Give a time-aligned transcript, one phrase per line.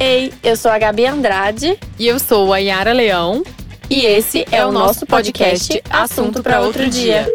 [0.00, 1.78] Ei, eu sou a Gabi Andrade.
[1.98, 3.42] E eu sou a Yara Leão.
[3.88, 7.28] E esse é, é o nosso podcast Assunto para Outro Dia.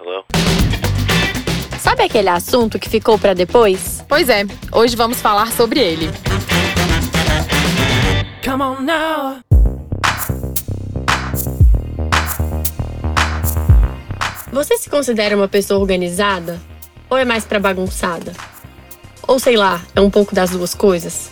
[0.00, 0.24] Hello?
[1.80, 4.04] Sabe aquele assunto que ficou para depois?
[4.08, 6.10] Pois é, hoje vamos falar sobre ele.
[8.44, 9.38] Come on now.
[14.52, 16.58] Você se considera uma pessoa organizada?
[17.08, 18.32] Ou é mais para bagunçada?
[19.26, 21.30] Ou sei lá, é um pouco das duas coisas?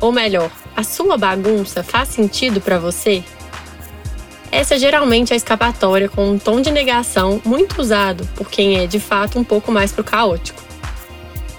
[0.00, 3.22] Ou melhor, a sua bagunça faz sentido para você?
[4.50, 8.86] Essa geralmente é a escapatória com um tom de negação muito usado por quem é
[8.86, 10.60] de fato um pouco mais pro caótico.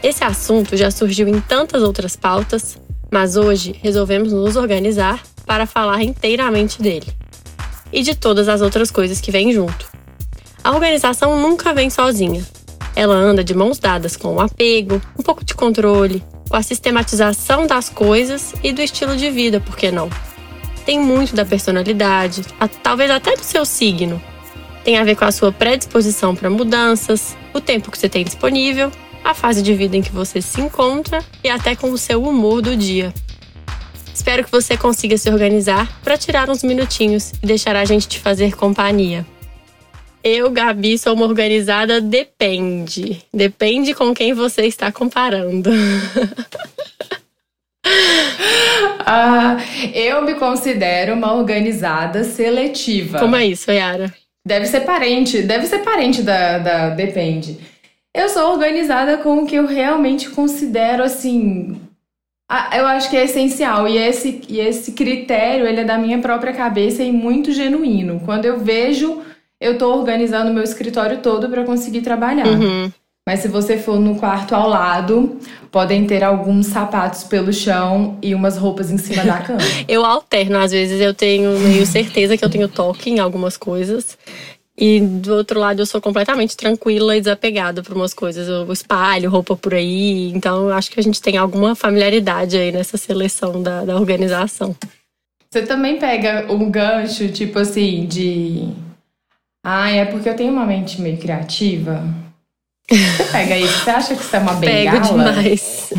[0.03, 2.77] Esse assunto já surgiu em tantas outras pautas,
[3.09, 7.16] mas hoje resolvemos nos organizar para falar inteiramente dele.
[7.94, 9.89] E de todas as outras coisas que vêm junto.
[10.63, 12.44] A organização nunca vem sozinha.
[13.01, 17.66] Ela anda de mãos dadas com o apego, um pouco de controle, com a sistematização
[17.66, 20.08] das coisas e do estilo de vida, por que não?
[20.85, 22.43] Tem muito da personalidade,
[22.83, 24.21] talvez até do seu signo.
[24.83, 28.91] Tem a ver com a sua predisposição para mudanças, o tempo que você tem disponível,
[29.23, 32.61] a fase de vida em que você se encontra e até com o seu humor
[32.61, 33.11] do dia.
[34.13, 38.19] Espero que você consiga se organizar para tirar uns minutinhos e deixar a gente te
[38.19, 39.25] fazer companhia.
[40.23, 43.23] Eu, Gabi, sou uma organizada, depende.
[43.33, 45.72] Depende com quem você está comparando.
[49.05, 49.58] ah,
[49.94, 53.19] eu me considero uma organizada seletiva.
[53.19, 54.14] Como é isso, Yara?
[54.45, 57.58] Deve ser parente, deve ser parente da, da depende.
[58.14, 61.80] Eu sou organizada com o que eu realmente considero assim.
[62.75, 66.52] Eu acho que é essencial e esse, e esse critério ele é da minha própria
[66.52, 68.22] cabeça e muito genuíno.
[68.25, 69.22] Quando eu vejo
[69.62, 72.48] eu tô organizando meu escritório todo para conseguir trabalhar.
[72.48, 72.92] Uhum.
[73.28, 75.38] Mas se você for no quarto ao lado,
[75.72, 79.60] podem ter alguns sapatos pelo chão e umas roupas em cima da cama.
[79.88, 84.17] eu alterno, às vezes eu tenho meio certeza que eu tenho toque em algumas coisas.
[84.76, 88.48] E do outro lado eu sou completamente tranquila e desapegada para umas coisas.
[88.48, 90.32] Eu espalho roupa por aí.
[90.33, 94.76] Então eu acho que a gente tem alguma familiaridade aí nessa seleção da, da organização.
[95.52, 98.70] Você também pega um gancho, tipo assim, de
[99.64, 102.04] ah, é porque eu tenho uma mente meio criativa.
[102.89, 103.83] Você pega isso?
[103.83, 104.99] Você acha que isso é uma bengala?
[104.99, 105.94] Pego demais.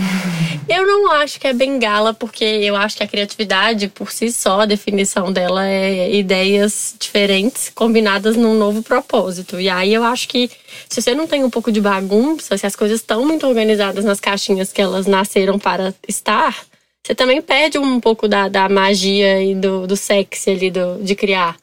[0.68, 4.60] eu não acho que é bengala, porque eu acho que a criatividade, por si só,
[4.60, 9.58] a definição dela é ideias diferentes combinadas num novo propósito.
[9.58, 10.50] E aí eu acho que
[10.88, 14.20] se você não tem um pouco de bagunça, se as coisas estão muito organizadas nas
[14.20, 16.64] caixinhas que elas nasceram para estar,
[17.02, 21.14] você também perde um pouco da, da magia e do, do sexy ali do, de
[21.14, 21.56] criar.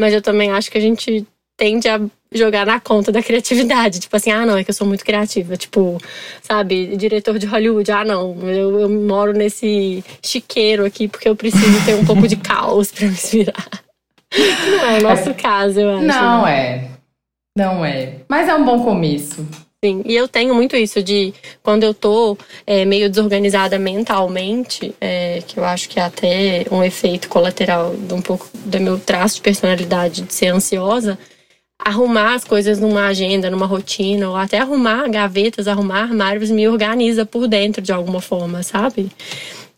[0.00, 1.26] Mas eu também acho que a gente
[1.62, 2.00] tende a
[2.32, 4.00] jogar na conta da criatividade.
[4.00, 5.56] Tipo assim, ah, não, é que eu sou muito criativa.
[5.56, 5.96] Tipo,
[6.42, 11.84] sabe, diretor de Hollywood, ah, não, eu, eu moro nesse chiqueiro aqui porque eu preciso
[11.84, 13.84] ter um pouco de caos pra me inspirar.
[14.36, 15.34] não é o nosso é.
[15.34, 16.04] caso, eu acho.
[16.04, 16.52] Não né?
[16.52, 16.90] é.
[17.56, 18.14] Não é.
[18.28, 19.46] Mas é um bom começo.
[19.84, 22.36] Sim, e eu tenho muito isso de quando eu tô
[22.66, 28.14] é, meio desorganizada mentalmente, é, que eu acho que é até um efeito colateral de
[28.14, 31.18] um pouco do meu traço de personalidade de ser ansiosa,
[31.84, 37.26] arrumar as coisas numa agenda, numa rotina, ou até arrumar gavetas, arrumar armários, me organiza
[37.26, 39.10] por dentro de alguma forma, sabe?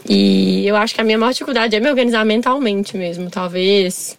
[0.09, 3.31] E eu acho que a minha maior dificuldade é me organizar mentalmente mesmo.
[3.31, 4.17] Talvez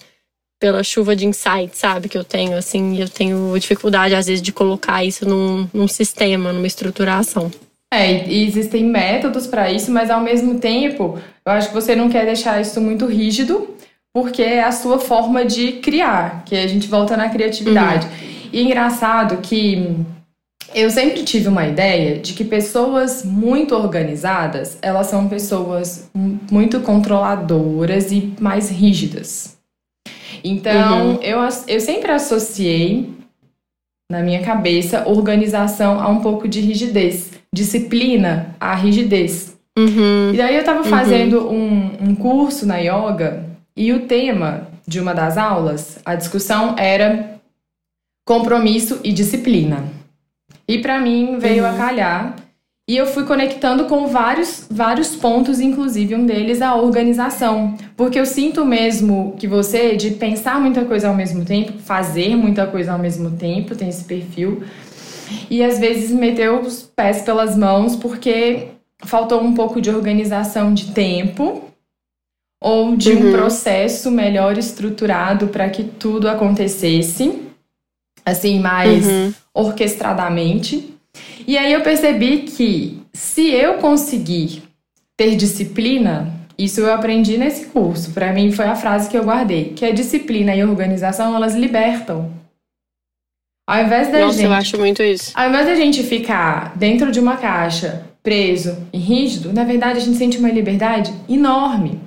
[0.59, 2.09] pela chuva de insight, sabe?
[2.09, 6.51] Que eu tenho, assim, eu tenho dificuldade, às vezes, de colocar isso num, num sistema,
[6.51, 7.51] numa estruturação.
[7.93, 12.09] É, e existem métodos para isso, mas ao mesmo tempo, eu acho que você não
[12.09, 13.74] quer deixar isso muito rígido,
[14.15, 18.07] porque é a sua forma de criar, que a gente volta na criatividade.
[18.07, 18.49] Uhum.
[18.53, 19.93] E é engraçado que
[20.73, 26.09] eu sempre tive uma ideia de que pessoas muito organizadas, elas são pessoas
[26.49, 29.57] muito controladoras e mais rígidas.
[30.41, 31.19] Então, uhum.
[31.21, 33.09] eu, eu sempre associei
[34.09, 39.57] na minha cabeça organização a um pouco de rigidez, disciplina a rigidez.
[39.77, 40.31] Uhum.
[40.33, 40.85] E daí eu tava uhum.
[40.85, 46.75] fazendo um, um curso na yoga e o tema de uma das aulas, a discussão
[46.77, 47.39] era
[48.25, 49.83] compromisso e disciplina.
[50.67, 51.69] E para mim veio uhum.
[51.69, 52.35] a calhar
[52.87, 57.75] e eu fui conectando com vários, vários pontos, inclusive um deles a organização.
[57.97, 62.67] Porque eu sinto mesmo que você, de pensar muita coisa ao mesmo tempo, fazer muita
[62.67, 64.63] coisa ao mesmo tempo, tem esse perfil,
[65.49, 68.67] e às vezes meter os pés pelas mãos porque
[69.03, 71.64] faltou um pouco de organização de tempo
[72.65, 73.29] ou de uhum.
[73.29, 77.43] um processo melhor estruturado para que tudo acontecesse
[78.25, 79.31] assim mais uhum.
[79.53, 80.91] orquestradamente.
[81.45, 84.63] E aí eu percebi que se eu conseguir
[85.15, 88.11] ter disciplina, isso eu aprendi nesse curso.
[88.13, 91.53] Para mim foi a frase que eu guardei, que a disciplina e a organização, elas
[91.53, 92.31] libertam.
[93.69, 95.31] Ao invés da Nossa, gente, eu acho muito isso.
[95.35, 100.01] ao invés da gente ficar dentro de uma caixa, preso e rígido, na verdade a
[100.01, 102.03] gente sente uma liberdade enorme.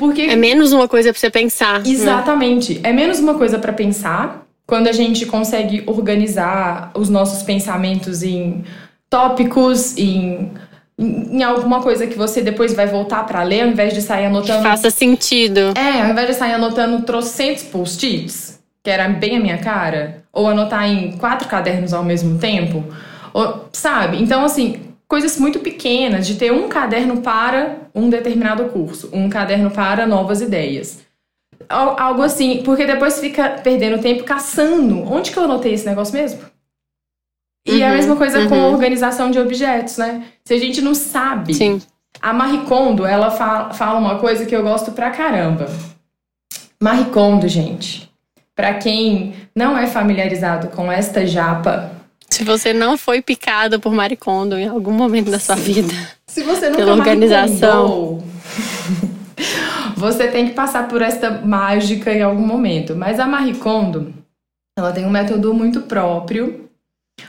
[0.00, 1.80] Porque É menos uma coisa pra você pensar.
[1.80, 1.90] né?
[1.90, 2.80] Exatamente.
[2.82, 8.64] É menos uma coisa para pensar quando a gente consegue organizar os nossos pensamentos em
[9.10, 10.50] tópicos, em,
[10.98, 14.26] em, alguma coisa que você depois vai voltar para ler, ao invés de sair Que
[14.28, 14.62] anotando.
[14.62, 15.74] faça sentido.
[15.76, 20.48] É, ao invés de sair anotando trocentos post-its, que era bem a minha cara, ou
[20.48, 22.82] anotar em quatro cadernos ao mesmo tempo,
[23.34, 24.22] ou- sabe?
[24.22, 24.76] Então, assim,
[25.10, 30.40] coisas muito pequenas, de ter um caderno para um determinado curso, um caderno para novas
[30.40, 31.00] ideias.
[31.68, 35.02] Al- Algo assim, porque depois fica perdendo tempo caçando.
[35.02, 36.40] Onde que eu anotei esse negócio mesmo?
[37.66, 38.72] E é a Uhum, mesma coisa com a uhum.
[38.72, 40.24] organização de objetos, né?
[40.44, 41.82] Se a gente não sabe Sim.
[42.22, 45.66] a Marie Kondo, ela fala, fala uma coisa que eu gosto pra caramba.
[46.80, 48.08] Marie Kondo, gente,
[48.54, 51.90] pra quem não é familiarizado com esta japa,
[52.30, 55.92] Se você não foi picado por maricondo em algum momento da sua vida.
[56.26, 58.22] se você nunca Pela organização.
[59.96, 62.94] você tem que passar por esta mágica em algum momento.
[62.94, 64.14] Mas a Marie Kondo,
[64.78, 66.68] ela tem um método muito próprio,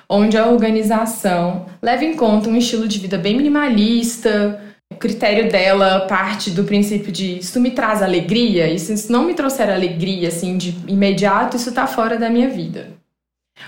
[0.07, 4.61] onde a organização leva em conta um estilo de vida bem minimalista.
[4.93, 9.25] O critério dela parte do princípio de isso me traz alegria, e se isso não
[9.25, 13.00] me trouxer alegria assim de imediato, isso tá fora da minha vida.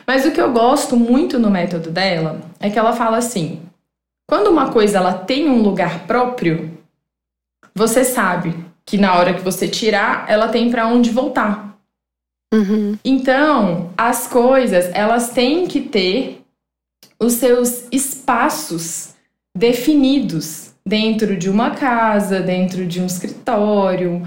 [0.06, 3.62] Mas o que eu gosto muito no método dela é que ela fala assim:
[4.28, 6.78] quando uma coisa ela tem um lugar próprio,
[7.76, 8.56] você sabe
[8.86, 11.78] que na hora que você tirar, ela tem para onde voltar.
[12.54, 12.98] Uhum.
[13.04, 16.42] Então, as coisas, elas têm que ter
[17.20, 19.16] os seus espaços
[19.58, 24.22] definidos dentro de uma casa, dentro de um escritório,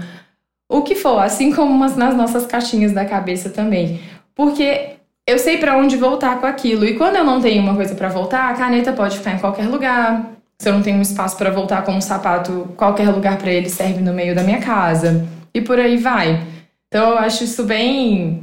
[0.69, 4.01] o que for, assim como nas nossas caixinhas da cabeça também.
[4.35, 4.96] Porque
[5.27, 6.85] eu sei para onde voltar com aquilo.
[6.85, 9.67] E quando eu não tenho uma coisa para voltar, a caneta pode ficar em qualquer
[9.67, 10.31] lugar.
[10.57, 13.69] Se eu não tenho um espaço para voltar com um sapato, qualquer lugar para ele
[13.69, 15.27] serve no meio da minha casa.
[15.53, 16.47] E por aí vai.
[16.87, 18.41] Então eu acho isso bem.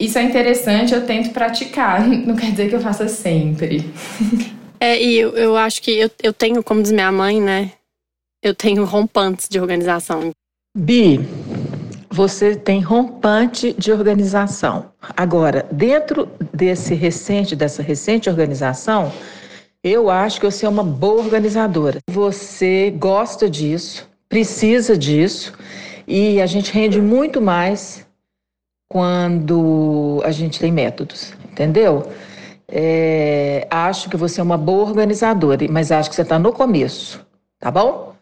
[0.00, 2.00] Isso é interessante, eu tento praticar.
[2.08, 3.92] Não quer dizer que eu faça sempre.
[4.80, 7.72] É, e eu, eu acho que eu, eu tenho, como diz minha mãe, né?
[8.42, 10.30] Eu tenho rompantes de organização.
[10.76, 11.20] Bi,
[12.14, 14.92] você tem rompante de organização.
[15.16, 19.10] Agora, dentro desse recente, dessa recente organização,
[19.82, 21.98] eu acho que você é uma boa organizadora.
[22.08, 25.54] Você gosta disso, precisa disso,
[26.06, 28.06] e a gente rende muito mais
[28.88, 32.12] quando a gente tem métodos, entendeu?
[32.68, 37.26] É, acho que você é uma boa organizadora, mas acho que você está no começo,
[37.58, 38.13] tá bom?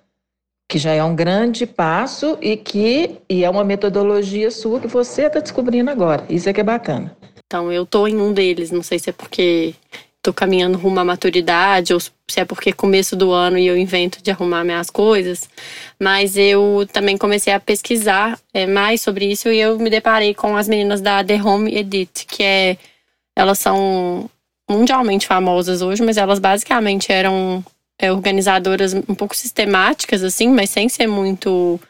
[0.73, 5.27] Que já é um grande passo e que e é uma metodologia sua que você
[5.27, 6.25] está descobrindo agora.
[6.31, 7.15] Isso é que é bacana.
[7.45, 8.71] Então eu tô em um deles.
[8.71, 9.75] Não sei se é porque
[10.23, 14.23] tô caminhando rumo à maturidade ou se é porque começo do ano e eu invento
[14.23, 15.47] de arrumar minhas coisas.
[16.01, 20.57] Mas eu também comecei a pesquisar é, mais sobre isso e eu me deparei com
[20.57, 22.79] as meninas da The Home Edit, que é
[23.37, 24.31] elas são
[24.71, 27.63] mundialmente famosas hoje, mas elas basicamente eram
[28.03, 31.81] é, organizadoras um pouco sistemáticas assim, mas sem ser muito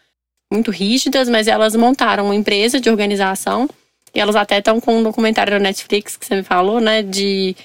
[0.52, 3.66] muito rígidas, mas elas montaram uma empresa de organização
[4.14, 7.02] e elas até estão com um documentário da Netflix que você me falou, né?
[7.02, 7.56] De.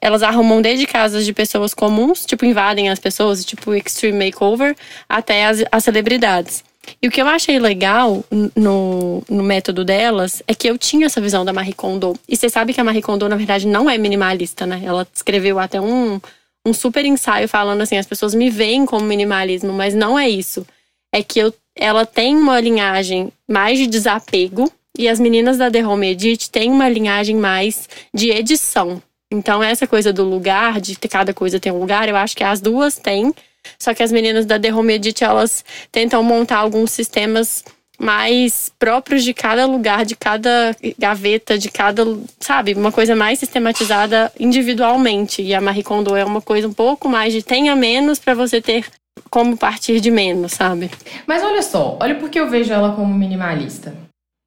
[0.00, 4.76] Elas arrumam desde casas de pessoas comuns, tipo, invadem as pessoas, tipo Extreme Makeover,
[5.08, 6.62] até as, as celebridades.
[7.02, 11.20] E o que eu achei legal no, no método delas é que eu tinha essa
[11.20, 12.14] visão da Marie Kondo.
[12.28, 14.82] E você sabe que a Marie Kondo, na verdade, não é minimalista, né?
[14.84, 16.20] Ela escreveu até um,
[16.68, 20.66] um super ensaio falando assim: as pessoas me veem como minimalismo, mas não é isso.
[21.12, 25.86] É que eu, ela tem uma linhagem mais de desapego e as meninas da The
[25.86, 29.02] Home Edit têm uma linhagem mais de edição.
[29.30, 32.60] Então, essa coisa do lugar, de cada coisa tem um lugar, eu acho que as
[32.60, 33.32] duas têm.
[33.78, 37.62] Só que as meninas da The Home Edit, elas tentam montar alguns sistemas
[37.98, 42.04] mais próprios de cada lugar, de cada gaveta, de cada,
[42.38, 45.42] sabe, uma coisa mais sistematizada individualmente.
[45.42, 48.62] E a Marie Kondo é uma coisa um pouco mais de tenha menos para você
[48.62, 48.86] ter
[49.28, 50.90] como partir de menos, sabe?
[51.26, 53.94] Mas olha só, olha porque eu vejo ela como minimalista.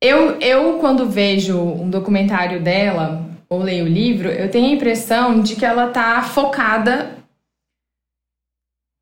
[0.01, 5.41] Eu, eu quando vejo um documentário dela ou leio o livro, eu tenho a impressão
[5.41, 7.17] de que ela tá focada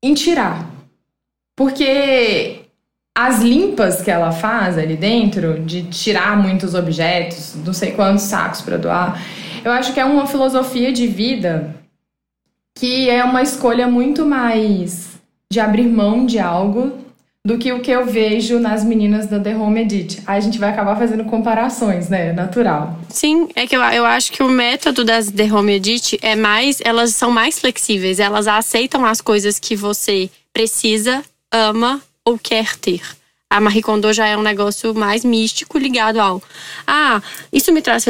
[0.02, 0.68] em tirar.
[1.56, 2.59] Porque
[3.16, 8.60] as limpas que ela faz ali dentro, de tirar muitos objetos, não sei quantos sacos
[8.62, 9.22] para doar,
[9.64, 11.74] eu acho que é uma filosofia de vida
[12.78, 15.10] que é uma escolha muito mais
[15.52, 16.98] de abrir mão de algo
[17.44, 20.22] do que o que eu vejo nas meninas da The Home Edit.
[20.26, 22.32] Aí a gente vai acabar fazendo comparações, né?
[22.32, 22.98] Natural.
[23.08, 26.80] Sim, é que eu, eu acho que o método das The Home Edit é mais.
[26.84, 33.02] Elas são mais flexíveis, elas aceitam as coisas que você precisa, ama ou quer ter.
[33.52, 36.40] A Marie Kondo já é um negócio mais místico ligado ao
[36.86, 37.20] ah,
[37.52, 38.04] isso me traz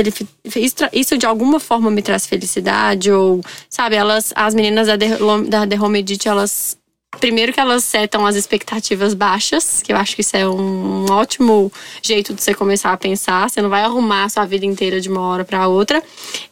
[0.92, 5.80] isso de alguma forma me traz felicidade ou sabe, elas as meninas da da The
[5.80, 6.76] Home Edit, elas
[7.18, 11.72] primeiro que elas setam as expectativas baixas, que eu acho que isso é um ótimo
[12.02, 15.08] jeito de você começar a pensar, você não vai arrumar a sua vida inteira de
[15.08, 16.02] uma hora para outra.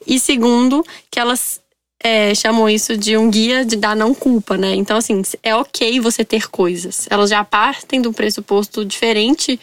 [0.07, 1.61] E segundo, que elas
[2.03, 4.75] é, chamam isso de um guia de dar não culpa, né?
[4.75, 7.07] Então, assim, é ok você ter coisas.
[7.11, 9.59] Elas já partem de um pressuposto diferente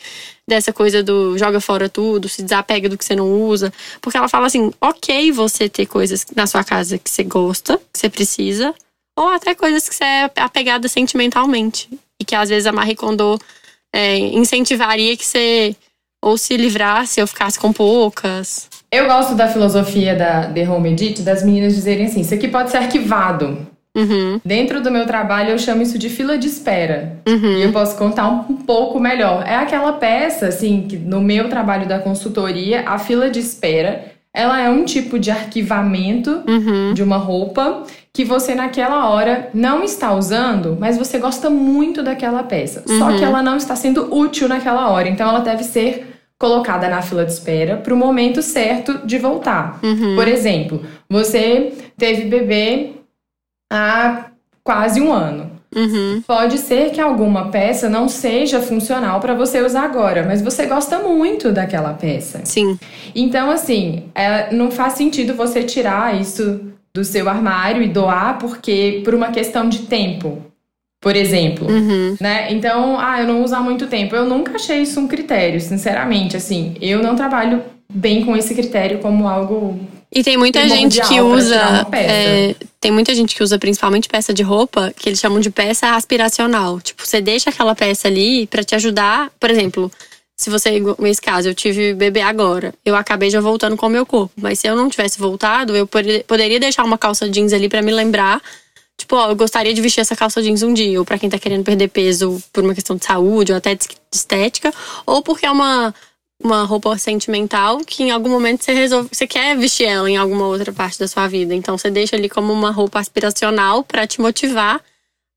[0.48, 3.74] dessa coisa do joga fora tudo, se desapega do que você não usa.
[4.02, 8.00] Porque ela fala assim: ok você ter coisas na sua casa que você gosta, que
[8.00, 8.74] você precisa,
[9.18, 11.90] ou até coisas que você é apegada sentimentalmente.
[12.20, 13.40] E que às vezes a Marie Kondo
[13.94, 15.76] é, incentivaria que você
[16.22, 18.68] ou se livrasse ou ficasse com poucas.
[18.92, 22.72] Eu gosto da filosofia da The Home Edit, das meninas dizerem assim: isso aqui pode
[22.72, 23.58] ser arquivado.
[23.96, 24.42] Uhum.
[24.44, 27.18] Dentro do meu trabalho, eu chamo isso de fila de espera.
[27.28, 27.54] Uhum.
[27.54, 29.44] E eu posso contar um, um, pouco melhor.
[29.48, 34.60] É aquela peça, assim, que no meu trabalho da consultoria, a fila de espera, ela
[34.60, 36.94] é um tipo de arquivamento uhum.
[36.94, 42.44] de uma roupa que você naquela hora não está usando, mas você gosta muito daquela
[42.44, 42.84] peça.
[42.86, 45.08] Só que ela não está sendo útil naquela hora.
[45.08, 49.80] Então ela deve ser colocada na fila de espera para o momento certo de voltar.
[49.84, 50.16] Uhum.
[50.16, 52.94] Por exemplo, você teve bebê
[53.72, 54.28] há
[54.64, 55.52] quase um ano.
[55.76, 56.24] Uhum.
[56.26, 61.00] Pode ser que alguma peça não seja funcional para você usar agora, mas você gosta
[61.00, 62.42] muito daquela peça.
[62.46, 62.80] Sim.
[63.14, 66.62] Então, assim, é, não faz sentido você tirar isso
[66.94, 70.42] do seu armário e doar porque por uma questão de tempo
[71.06, 72.18] por exemplo, uhum.
[72.20, 72.52] né?
[72.52, 74.16] Então, ah, eu não uso há muito tempo.
[74.16, 76.74] Eu nunca achei isso um critério, sinceramente, assim.
[76.82, 79.80] Eu não trabalho bem com esse critério como algo
[80.12, 81.86] e tem muita gente que usa.
[81.94, 85.92] É, tem muita gente que usa principalmente peça de roupa que eles chamam de peça
[85.92, 86.82] aspiracional.
[86.82, 89.30] Tipo, você deixa aquela peça ali para te ajudar.
[89.40, 89.92] Por exemplo,
[90.36, 94.08] se você, nesse caso, eu tive bebê agora, eu acabei já voltando com o meu
[94.08, 94.34] corpo.
[94.42, 95.88] Mas se eu não tivesse voltado, eu
[96.26, 98.42] poderia deixar uma calça jeans ali para me lembrar
[98.98, 101.38] Tipo, ó, eu gostaria de vestir essa calça jeans um dia, ou pra quem tá
[101.38, 104.74] querendo perder peso por uma questão de saúde ou até de estética,
[105.06, 105.94] ou porque é uma,
[106.42, 110.48] uma roupa sentimental que em algum momento você resolve, você quer vestir ela em alguma
[110.48, 111.54] outra parte da sua vida.
[111.54, 114.82] Então você deixa ali como uma roupa aspiracional para te motivar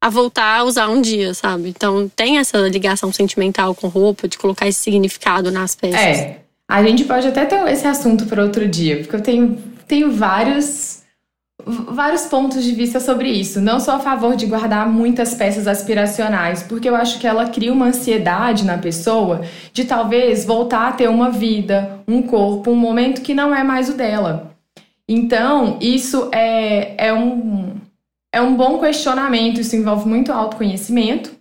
[0.01, 1.69] a voltar a usar um dia, sabe?
[1.69, 6.01] Então tem essa ligação sentimental com roupa, de colocar esse significado nas peças.
[6.01, 6.41] É.
[6.69, 10.98] A gente pode até ter esse assunto para outro dia, porque eu tenho, tenho vários
[11.65, 13.61] vários pontos de vista sobre isso.
[13.61, 17.73] Não sou a favor de guardar muitas peças aspiracionais, porque eu acho que ela cria
[17.73, 23.23] uma ansiedade na pessoa de talvez voltar a ter uma vida, um corpo, um momento
[23.23, 24.55] que não é mais o dela.
[25.09, 27.77] Então, isso é, é, um,
[28.33, 31.33] é um bom questionamento, isso envolve muito autoconhecimento,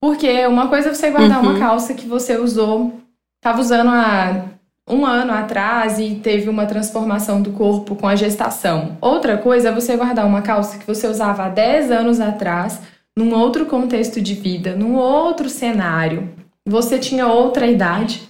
[0.00, 1.50] porque uma coisa é você guardar uhum.
[1.50, 2.98] uma calça que você usou,
[3.36, 4.44] estava usando há
[4.90, 8.96] um ano atrás e teve uma transformação do corpo com a gestação.
[9.00, 12.80] Outra coisa é você guardar uma calça que você usava há 10 anos atrás,
[13.16, 16.30] num outro contexto de vida, num outro cenário.
[16.66, 18.22] Você tinha outra idade.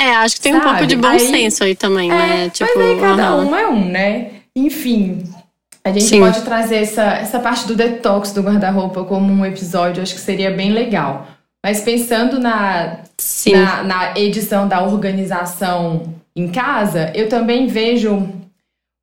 [0.00, 0.64] É, acho que tem sabe?
[0.64, 2.50] um pouco de bom aí, senso aí também, é, né?
[2.50, 4.30] Tipo, mas aí cada um é um, né?
[4.54, 5.24] Enfim,
[5.84, 6.20] a gente Sim.
[6.20, 10.50] pode trazer essa, essa parte do detox do guarda-roupa como um episódio, acho que seria
[10.50, 11.26] bem legal.
[11.64, 13.00] Mas pensando na,
[13.50, 18.28] na, na, edição da organização em casa, eu também vejo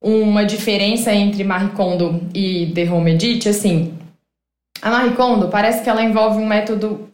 [0.01, 3.49] uma diferença entre Marie Kondo e The Home Edit.
[3.49, 3.93] Assim,
[4.81, 7.09] a Marie Kondo parece que ela envolve um método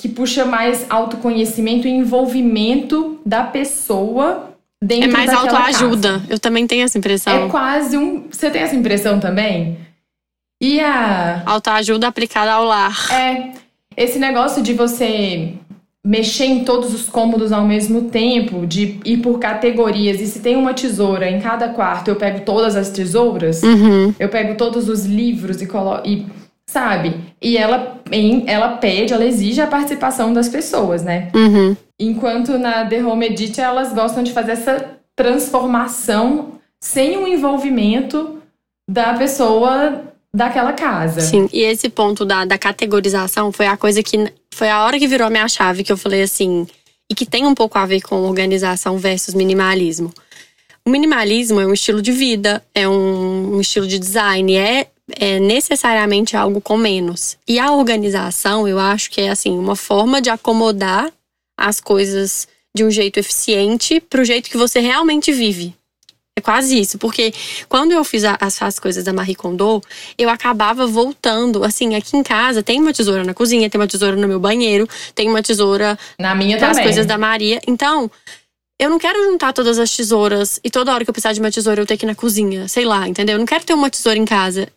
[0.00, 4.50] que puxa mais autoconhecimento e envolvimento da pessoa
[4.82, 6.22] dentro É mais autoajuda.
[6.28, 7.46] Eu também tenho essa impressão.
[7.46, 8.28] É quase um.
[8.30, 9.78] Você tem essa impressão também?
[10.60, 11.42] E a.
[11.44, 13.12] Autoajuda aplicada ao lar.
[13.12, 13.52] É.
[14.00, 15.52] Esse negócio de você
[16.02, 20.56] mexer em todos os cômodos ao mesmo tempo, de ir por categorias, e se tem
[20.56, 24.14] uma tesoura em cada quarto, eu pego todas as tesouras, uhum.
[24.18, 26.08] eu pego todos os livros e coloco.
[26.08, 26.24] E,
[26.66, 27.14] sabe?
[27.42, 28.00] E ela,
[28.46, 31.28] ela pede, ela exige a participação das pessoas, né?
[31.34, 31.76] Uhum.
[31.98, 38.38] Enquanto na The Home Edit elas gostam de fazer essa transformação sem o envolvimento
[38.90, 41.20] da pessoa daquela casa.
[41.20, 44.32] Sim, e esse ponto da, da categorização foi a coisa que.
[44.52, 46.66] Foi a hora que virou a minha chave que eu falei assim.
[47.08, 50.12] E que tem um pouco a ver com organização versus minimalismo.
[50.84, 54.86] O minimalismo é um estilo de vida, é um, um estilo de design, é
[55.18, 57.36] é necessariamente algo com menos.
[57.46, 61.12] E a organização, eu acho que é assim, uma forma de acomodar
[61.58, 65.74] as coisas de um jeito eficiente para o jeito que você realmente vive.
[66.38, 67.34] É quase isso, porque
[67.68, 69.82] quando eu fiz as, as coisas da Marie Kondo,
[70.16, 71.64] eu acabava voltando.
[71.64, 74.88] Assim, aqui em casa tem uma tesoura na cozinha, tem uma tesoura no meu banheiro,
[75.14, 76.84] tem uma tesoura na minha das também.
[76.84, 77.60] coisas da Maria.
[77.66, 78.10] Então,
[78.80, 81.50] eu não quero juntar todas as tesouras e toda hora que eu precisar de uma
[81.50, 83.34] tesoura eu ter que ir na cozinha, sei lá, entendeu?
[83.34, 84.68] Eu não quero ter uma tesoura em casa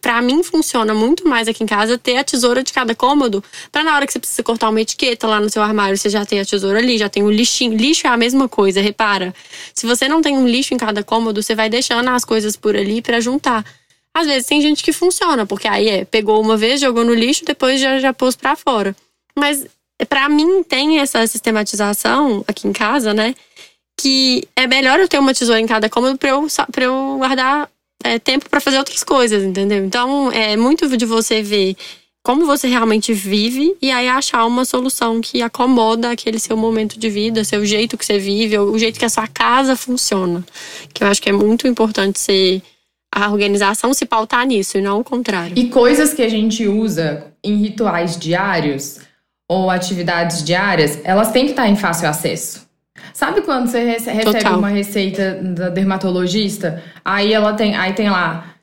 [0.00, 3.82] para mim funciona muito mais aqui em casa ter a tesoura de cada cômodo, para
[3.82, 6.40] na hora que você precisa cortar uma etiqueta lá no seu armário, você já tem
[6.40, 7.76] a tesoura ali, já tem o lixinho.
[7.76, 9.34] Lixo é a mesma coisa, repara.
[9.74, 12.76] Se você não tem um lixo em cada cômodo, você vai deixando as coisas por
[12.76, 13.64] ali para juntar.
[14.14, 17.44] Às vezes tem gente que funciona, porque aí é, pegou uma vez, jogou no lixo,
[17.44, 18.94] depois já, já pôs para fora.
[19.36, 19.66] Mas
[20.08, 23.34] para mim tem essa sistematização aqui em casa, né?
[23.98, 27.70] Que é melhor eu ter uma tesoura em cada cômodo para eu, pra eu guardar
[28.02, 29.84] é, tempo para fazer outras coisas, entendeu?
[29.84, 31.76] Então é muito de você ver
[32.24, 37.10] como você realmente vive e aí achar uma solução que acomoda aquele seu momento de
[37.10, 40.44] vida, seu jeito que você vive, o jeito que a sua casa funciona.
[40.94, 42.62] Que eu acho que é muito importante ser
[43.12, 45.58] a organização se pautar nisso e não o contrário.
[45.58, 49.00] E coisas que a gente usa em rituais diários
[49.50, 52.66] ou atividades diárias, elas têm que estar em fácil acesso.
[53.12, 54.58] Sabe quando você recebe Total.
[54.58, 56.82] uma receita da dermatologista?
[57.04, 58.54] Aí ela tem, aí tem lá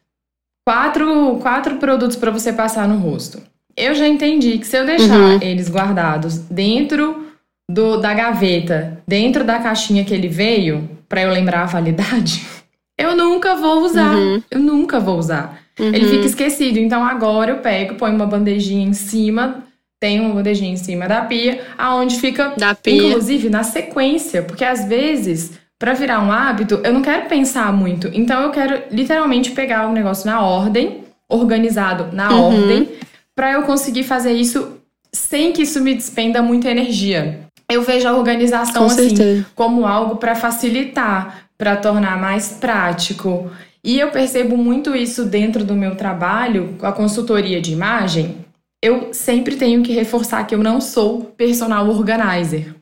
[0.68, 3.42] quatro, quatro produtos para você passar no rosto.
[3.76, 5.40] Eu já entendi que se eu deixar uhum.
[5.42, 7.28] eles guardados dentro
[7.70, 12.46] do, da gaveta, dentro da caixinha que ele veio, para eu lembrar a validade,
[12.98, 14.16] eu nunca vou usar.
[14.16, 14.44] Uhum.
[14.52, 15.60] Eu nunca vou usar.
[15.80, 15.88] Uhum.
[15.88, 16.78] Ele fica esquecido.
[16.78, 19.64] Então agora eu pego, ponho uma bandejinha em cima
[20.00, 23.08] tem uma bandejinha em cima da pia, aonde fica, pia.
[23.08, 24.42] inclusive, na sequência.
[24.42, 28.10] Porque às vezes, para virar um hábito, eu não quero pensar muito.
[28.14, 32.62] Então eu quero literalmente pegar o negócio na ordem, organizado na uhum.
[32.62, 32.90] ordem,
[33.36, 34.78] para eu conseguir fazer isso
[35.12, 37.42] sem que isso me despenda muita energia.
[37.70, 39.46] Eu vejo a organização Com assim certeza.
[39.56, 43.52] como algo para facilitar, para tornar mais prático.
[43.84, 48.38] E eu percebo muito isso dentro do meu trabalho com a consultoria de imagem,
[48.84, 52.76] eu sempre tenho que reforçar que eu não sou personal organizer.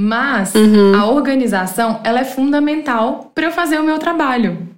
[0.00, 0.94] Mas uhum.
[0.94, 4.68] a organização, ela é fundamental para eu fazer o meu trabalho.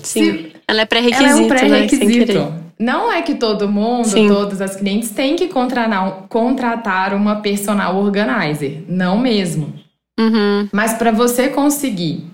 [0.00, 2.32] Sim, Se, ela é pré-requisito, Ela é um pré-requisito.
[2.32, 2.64] Né?
[2.78, 4.28] Não é que todo mundo, Sim.
[4.28, 8.84] todas as clientes têm que contratar, contratar uma personal organizer.
[8.88, 9.74] Não mesmo.
[10.18, 10.68] Uhum.
[10.72, 12.24] Mas para você conseguir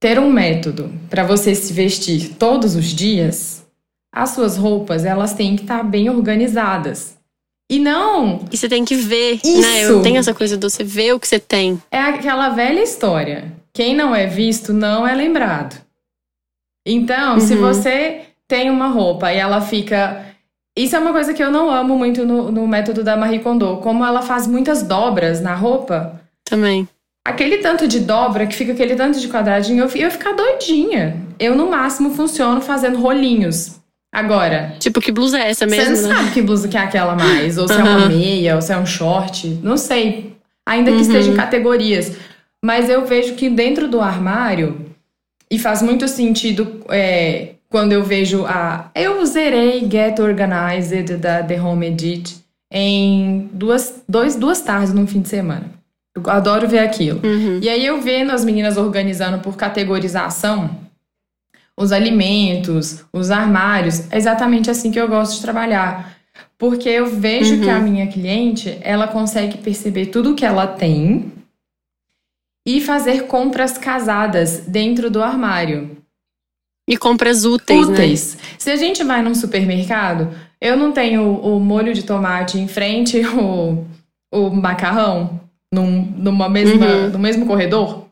[0.00, 3.59] ter um método para você se vestir todos os dias,
[4.12, 7.16] as suas roupas, elas têm que estar tá bem organizadas.
[7.70, 8.44] E não.
[8.50, 9.60] E você tem que ver, Isso.
[9.60, 9.84] né?
[9.84, 11.80] Eu tenho essa coisa de você ver o que você tem.
[11.90, 13.52] É aquela velha história.
[13.72, 15.80] Quem não é visto não é lembrado.
[16.84, 17.40] Então, uhum.
[17.40, 20.26] se você tem uma roupa e ela fica.
[20.76, 23.76] Isso é uma coisa que eu não amo muito no, no método da Marie Kondo.
[23.76, 26.20] Como ela faz muitas dobras na roupa.
[26.44, 26.88] Também.
[27.24, 31.24] Aquele tanto de dobra que fica aquele tanto de quadradinho, eu ia ficar doidinha.
[31.38, 33.79] Eu, no máximo, funciono fazendo rolinhos.
[34.12, 34.74] Agora.
[34.78, 35.96] Tipo, que blusa é essa mesmo?
[35.96, 36.16] Você não né?
[36.16, 37.56] sabe que blusa que é aquela mais.
[37.56, 37.80] Ou se uhum.
[37.80, 39.60] é uma meia, ou se é um short.
[39.62, 40.36] Não sei.
[40.66, 41.02] Ainda que uhum.
[41.02, 42.16] esteja em categorias.
[42.64, 44.90] Mas eu vejo que dentro do armário,
[45.50, 48.90] e faz muito sentido é, quando eu vejo a.
[48.94, 52.38] Eu zerei Get Organized da The Home Edit
[52.72, 55.64] em duas, dois, duas tardes num fim de semana.
[56.14, 57.20] Eu adoro ver aquilo.
[57.24, 57.60] Uhum.
[57.62, 60.70] E aí eu vendo as meninas organizando por categorização
[61.78, 64.10] os alimentos, os armários.
[64.10, 66.16] É exatamente assim que eu gosto de trabalhar.
[66.58, 67.60] Porque eu vejo uhum.
[67.62, 67.82] que a uhum.
[67.82, 71.32] minha cliente, ela consegue perceber tudo que ela tem
[72.66, 75.96] e fazer compras casadas dentro do armário.
[76.88, 77.94] E compras úteis, né?
[77.94, 78.34] úteis.
[78.34, 78.40] Né?
[78.58, 80.28] Se a gente vai num supermercado,
[80.60, 83.86] eu não tenho o molho de tomate em frente o,
[84.32, 85.40] o macarrão
[85.72, 87.10] num, numa mesma, uhum.
[87.10, 88.09] no mesmo corredor.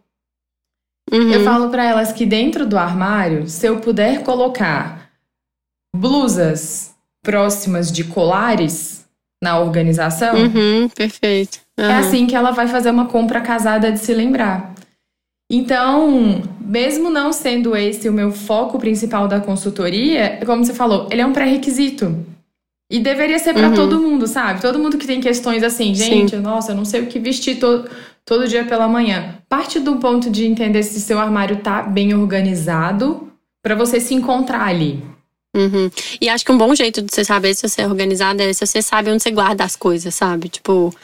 [1.13, 1.33] Uhum.
[1.33, 5.11] Eu falo para elas que dentro do armário, se eu puder colocar
[5.95, 9.05] blusas próximas de colares
[9.43, 11.61] na organização, uhum, perfeito.
[11.79, 11.85] Uhum.
[11.85, 14.75] É assim que ela vai fazer uma compra casada de se lembrar.
[15.51, 21.23] Então, mesmo não sendo esse o meu foco principal da consultoria, como você falou, ele
[21.23, 22.27] é um pré-requisito.
[22.91, 23.75] E deveria ser para uhum.
[23.75, 24.63] todo mundo, sabe?
[24.63, 26.43] Todo mundo que tem questões assim, gente, Sim.
[26.43, 27.89] nossa, eu não sei o que vestir todo
[28.29, 29.39] todo dia pela manhã.
[29.49, 34.67] Parte do ponto de entender se seu armário tá bem organizado para você se encontrar
[34.67, 35.03] ali.
[35.57, 35.91] Uhum.
[36.21, 38.67] E acho que um bom jeito de você saber se você é organizada é se
[38.67, 40.49] você sabe onde você guarda as coisas, sabe?
[40.49, 40.95] Tipo,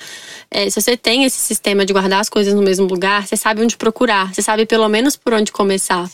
[0.50, 3.62] é, se você tem esse sistema de guardar as coisas no mesmo lugar, você sabe
[3.62, 6.08] onde procurar, você sabe pelo menos por onde começar.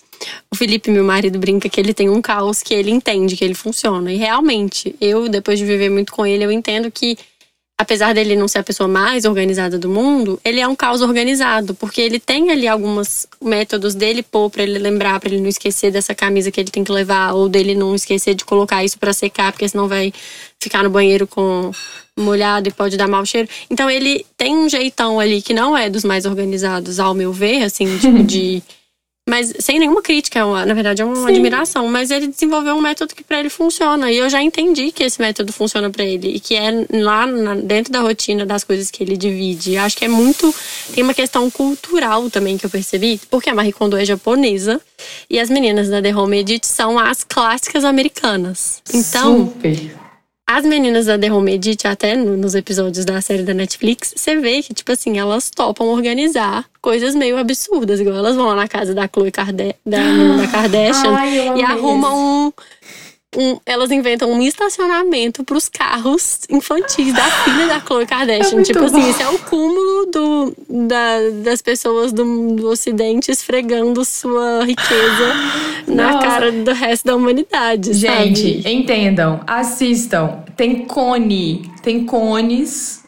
[0.51, 3.55] O Felipe, meu marido, brinca que ele tem um caos que ele entende, que ele
[3.55, 4.13] funciona.
[4.13, 7.19] E realmente, eu, depois de viver muito com ele, eu entendo que
[7.81, 11.75] apesar dele não ser a pessoa mais organizada do mundo, ele é um caos organizado,
[11.75, 15.91] porque ele tem ali alguns métodos dele pôr para ele lembrar, para ele não esquecer
[15.91, 19.15] dessa camisa que ele tem que levar, ou dele não esquecer de colocar isso para
[19.15, 20.13] secar, porque senão vai
[20.61, 21.71] ficar no banheiro com
[22.19, 23.49] molhado e pode dar mau cheiro.
[23.71, 27.63] Então ele tem um jeitão ali que não é dos mais organizados, ao meu ver,
[27.63, 28.63] assim, tipo de
[29.31, 31.29] mas sem nenhuma crítica, é na verdade é uma Sim.
[31.29, 31.87] admiração.
[31.87, 34.11] Mas ele desenvolveu um método que para ele funciona.
[34.11, 36.35] E eu já entendi que esse método funciona para ele.
[36.35, 39.77] E que é lá na, dentro da rotina das coisas que ele divide.
[39.77, 40.53] Acho que é muito.
[40.93, 43.21] Tem uma questão cultural também que eu percebi.
[43.31, 44.81] Porque a Marie Kondo é japonesa.
[45.31, 48.83] E as meninas da The Home Edit são as clássicas americanas.
[48.93, 49.47] Então.
[49.47, 50.10] Super.
[50.53, 54.61] As meninas da The Home Edit, até nos episódios da série da Netflix, você vê
[54.61, 58.01] que, tipo assim, elas topam organizar coisas meio absurdas.
[58.01, 62.49] Igual elas vão lá na casa da Chloe Kardashian, da, da Kardashian Ai, e arrumam
[62.49, 62.53] um
[63.37, 68.61] um, elas inventam um estacionamento para os carros infantis da filha da Khloe Kardashian.
[68.61, 74.05] É tipo assim, isso é o cúmulo do, da, das pessoas do, do Ocidente esfregando
[74.05, 75.35] sua riqueza
[75.87, 77.93] na cara do resto da humanidade.
[77.93, 78.75] Gente, sabe?
[78.75, 80.45] entendam, assistam.
[80.57, 83.00] Tem cone, tem cones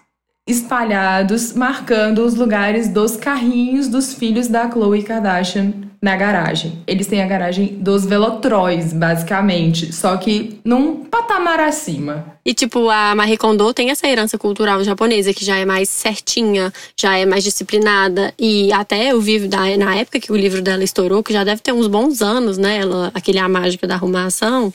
[0.46, 6.82] espalhados marcando os lugares dos carrinhos dos filhos da Khloe Kardashian na garagem.
[6.84, 12.26] Eles têm a garagem dos velotróis, basicamente, só que num patamar acima.
[12.44, 16.72] E tipo, a Marie Kondo tem essa herança cultural japonesa que já é mais certinha,
[16.96, 21.22] já é mais disciplinada e até eu vivo na época que o livro dela estourou,
[21.22, 24.74] que já deve ter uns bons anos, né, ela, aquele a mágica da arrumação.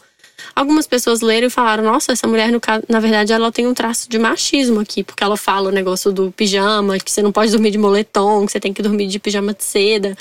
[0.57, 3.75] Algumas pessoas leram e falaram: Nossa, essa mulher, no caso, na verdade, ela tem um
[3.75, 7.51] traço de machismo aqui, porque ela fala o negócio do pijama, que você não pode
[7.51, 10.17] dormir de moletom, que você tem que dormir de pijama de seda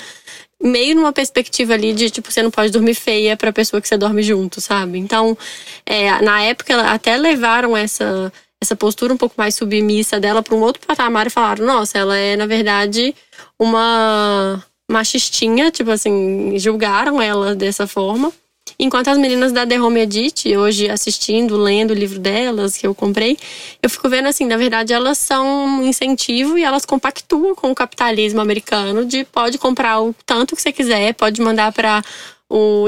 [0.61, 3.87] meio numa perspectiva ali de tipo você não pode dormir feia para a pessoa que
[3.87, 4.97] você dorme junto, sabe?
[4.97, 5.37] Então,
[5.85, 10.61] é, na época até levaram essa essa postura um pouco mais submissa dela para um
[10.61, 13.15] outro patamar e falaram: "Nossa, ela é na verdade
[13.59, 18.31] uma machistinha", tipo assim, julgaram ela dessa forma.
[18.79, 22.93] Enquanto as meninas da The Home Edit, hoje assistindo, lendo o livro delas, que eu
[22.93, 23.37] comprei,
[23.81, 27.75] eu fico vendo assim, na verdade, elas são um incentivo e elas compactuam com o
[27.75, 32.03] capitalismo americano de pode comprar o tanto que você quiser, pode mandar para
[32.49, 32.85] o,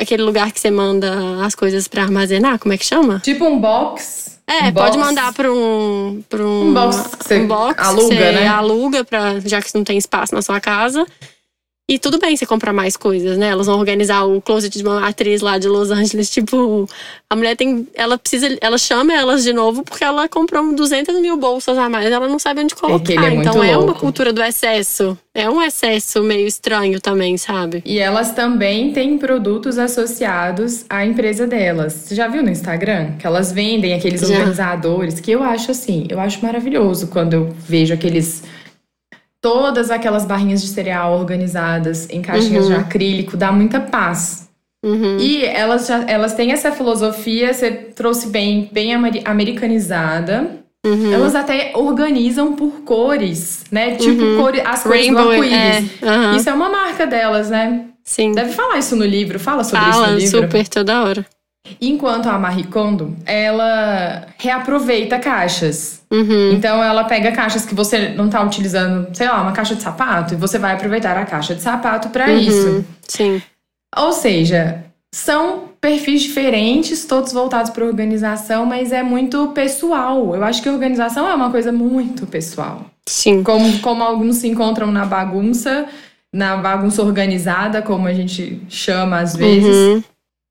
[0.00, 3.20] aquele lugar que você manda as coisas para armazenar, como é que chama?
[3.20, 4.36] Tipo um box.
[4.46, 5.08] É, um pode box.
[5.08, 8.46] mandar para um, pra um, um box que você um box aluga, que você né?
[8.46, 11.04] aluga pra, já que não tem espaço na sua casa.
[11.88, 13.46] E tudo bem você comprar mais coisas, né?
[13.46, 16.28] Elas vão organizar o closet de uma atriz lá de Los Angeles.
[16.28, 16.88] Tipo,
[17.30, 17.86] a mulher tem.
[17.94, 18.58] Ela precisa.
[18.60, 22.10] Ela chama elas de novo porque ela comprou 200 mil bolsas a mais.
[22.10, 23.12] Ela não sabe onde colocar.
[23.12, 25.16] É, é então é uma cultura do excesso.
[25.32, 27.82] É um excesso meio estranho também, sabe?
[27.86, 31.92] E elas também têm produtos associados à empresa delas.
[31.92, 33.12] Você já viu no Instagram?
[33.16, 34.34] Que elas vendem aqueles já.
[34.34, 38.42] organizadores, que eu acho assim, eu acho maravilhoso quando eu vejo aqueles
[39.46, 42.74] todas aquelas barrinhas de cereal organizadas em caixinhas uhum.
[42.74, 44.48] de acrílico dá muita paz.
[44.84, 45.18] Uhum.
[45.20, 48.92] E elas, já, elas têm essa filosofia, você trouxe bem, bem
[49.24, 50.50] americanizada.
[50.84, 51.12] Uhum.
[51.12, 53.94] Elas até organizam por cores, né?
[53.94, 54.36] Tipo uhum.
[54.42, 56.02] cores, as cores Rainbow, do arco-íris.
[56.02, 56.36] É.
[56.36, 57.84] Isso é uma marca delas, né?
[58.02, 58.32] Sim.
[58.32, 59.38] Deve falar isso no livro.
[59.38, 60.40] Fala sobre Fala, isso no livro.
[60.42, 61.24] super, toda hora.
[61.80, 66.02] Enquanto a Marie Kondo, ela reaproveita caixas.
[66.10, 66.52] Uhum.
[66.52, 70.34] Então ela pega caixas que você não tá utilizando, sei lá, uma caixa de sapato,
[70.34, 72.38] e você vai aproveitar a caixa de sapato para uhum.
[72.38, 72.84] isso.
[73.08, 73.42] Sim.
[73.96, 80.34] Ou seja, são perfis diferentes, todos voltados para organização, mas é muito pessoal.
[80.34, 82.86] Eu acho que organização é uma coisa muito pessoal.
[83.08, 83.42] Sim.
[83.42, 85.86] Como, como alguns se encontram na bagunça,
[86.32, 89.76] na bagunça organizada, como a gente chama às vezes.
[89.76, 90.04] Uhum.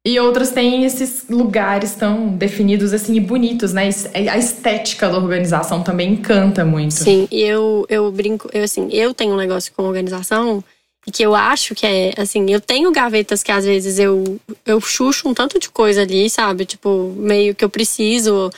[0.06, 3.90] E outras têm esses lugares tão definidos assim e bonitos, né?
[4.14, 6.94] A estética da organização também encanta muito.
[6.94, 10.64] Sim, eu, eu brinco, eu assim, eu tenho um negócio com organização
[11.08, 14.80] e que eu acho que é, assim, eu tenho gavetas que às vezes eu, eu
[14.80, 16.66] chucho um tanto de coisa ali, sabe?
[16.66, 18.52] Tipo, meio que eu preciso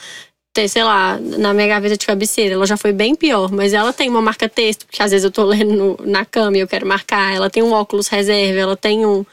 [0.54, 2.56] ter, sei lá, na minha gaveta de cabeceira.
[2.56, 5.32] Ela já foi bem pior, mas ela tem uma marca texto, porque às vezes eu
[5.32, 7.34] tô lendo na cama e eu quero marcar.
[7.34, 9.26] Ela tem um óculos reserva, ela tem um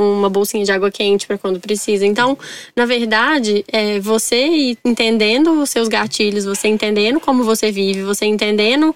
[0.00, 2.06] uma bolsinha de água quente para quando precisa.
[2.06, 2.36] Então,
[2.74, 8.94] na verdade, é você entendendo os seus gatilhos, você entendendo como você vive, você entendendo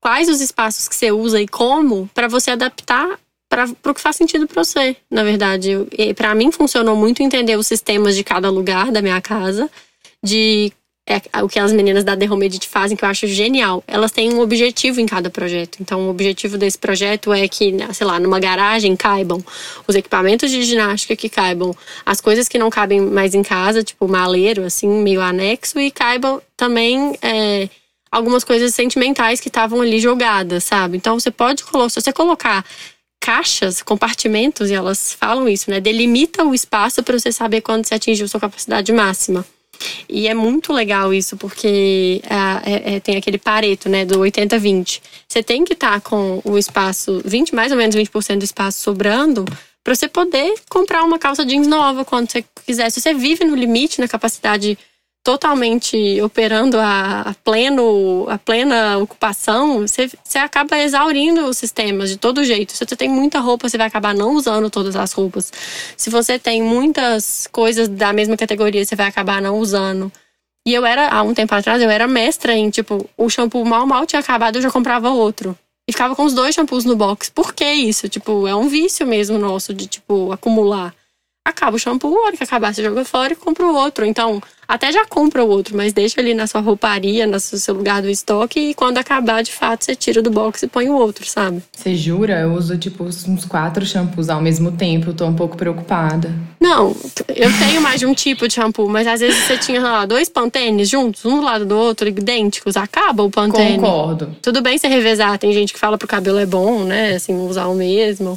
[0.00, 4.16] quais os espaços que você usa e como, para você adaptar para o que faz
[4.16, 5.70] sentido para você, na verdade.
[6.16, 9.70] Para mim funcionou muito entender os sistemas de cada lugar da minha casa,
[10.22, 10.72] de
[11.08, 13.82] é, o que as meninas da Edit fazem, que eu acho genial.
[13.86, 15.78] Elas têm um objetivo em cada projeto.
[15.80, 19.42] Então, o objetivo desse projeto é que, sei lá, numa garagem caibam
[19.86, 24.08] os equipamentos de ginástica que caibam as coisas que não cabem mais em casa, tipo
[24.08, 27.16] maleiro, assim, meio anexo, e caibam também.
[27.22, 27.68] É,
[28.10, 30.96] algumas coisas sentimentais que estavam ali jogadas, sabe?
[30.96, 32.64] Então você pode colocar, se você colocar
[33.20, 35.80] caixas, compartimentos, e elas falam isso, né?
[35.80, 39.44] Delimita o espaço para você saber quando você atingiu sua capacidade máxima.
[40.08, 45.00] E é muito legal isso, porque é, é, é tem aquele pareto, né, do 80-20.
[45.28, 48.80] Você tem que estar tá com o espaço, 20, mais ou menos 20% do espaço
[48.80, 49.44] sobrando,
[49.82, 52.90] para você poder comprar uma calça jeans nova quando você quiser.
[52.90, 54.76] Se você vive no limite, na capacidade
[55.26, 62.44] totalmente operando a, pleno, a plena ocupação, você, você acaba exaurindo os sistemas de todo
[62.44, 62.70] jeito.
[62.70, 65.52] Se você tem muita roupa, você vai acabar não usando todas as roupas.
[65.96, 70.12] Se você tem muitas coisas da mesma categoria, você vai acabar não usando.
[70.64, 73.84] E eu era, há um tempo atrás, eu era mestra em, tipo, o shampoo mal,
[73.84, 75.58] mal tinha acabado, eu já comprava outro.
[75.88, 77.32] E ficava com os dois shampoos no box.
[77.32, 78.08] Por que isso?
[78.08, 80.94] Tipo, é um vício mesmo nosso de, tipo, acumular
[81.46, 84.04] acaba o shampoo, a hora que acabar você joga fora e compra o outro.
[84.04, 88.02] Então, até já compra o outro, mas deixa ali na sua rouparia, no seu lugar
[88.02, 91.24] do estoque e quando acabar, de fato, você tira do box e põe o outro,
[91.24, 91.62] sabe?
[91.72, 92.40] Você jura?
[92.40, 96.34] Eu uso tipo uns quatro shampoos ao mesmo tempo, eu tô um pouco preocupada.
[96.60, 96.96] Não,
[97.28, 100.28] eu tenho mais de um tipo de shampoo, mas às vezes você tinha lá dois
[100.28, 103.78] pantenes juntos, um do lado do outro, idênticos, acaba o pantene.
[103.78, 104.34] Concordo.
[104.42, 107.66] Tudo bem você revezar, tem gente que fala pro cabelo é bom, né, assim, usar
[107.66, 108.36] o mesmo.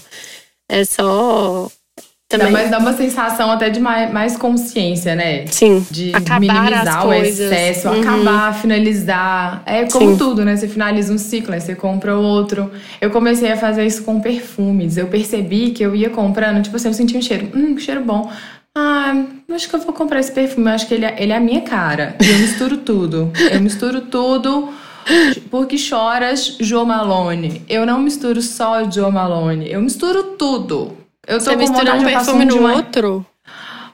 [0.71, 1.71] É só
[2.29, 2.51] também.
[2.51, 5.47] Mas dá uma sensação até de mais, mais consciência, né?
[5.47, 5.85] Sim.
[5.89, 8.01] De acabar minimizar o excesso, uhum.
[8.01, 9.63] acabar, finalizar.
[9.65, 10.17] É como Sim.
[10.17, 10.55] tudo, né?
[10.55, 12.71] Você finaliza um ciclo, aí você compra outro.
[13.01, 14.95] Eu comecei a fazer isso com perfumes.
[14.95, 17.49] Eu percebi que eu ia comprando, tipo assim, eu senti um cheiro.
[17.53, 18.31] Hum, que cheiro bom.
[18.77, 20.67] Ah, acho que eu vou comprar esse perfume.
[20.67, 22.15] Eu acho que ele é, ele é a minha cara.
[22.21, 23.31] E eu misturo tudo.
[23.51, 24.69] Eu misturo tudo.
[25.49, 27.63] Porque choras, Joe Malone.
[27.67, 29.67] Eu não misturo só Joe Malone.
[29.71, 30.98] Eu misturo tudo.
[31.29, 31.63] Eu tô Você com
[31.93, 33.23] um perfume no outro?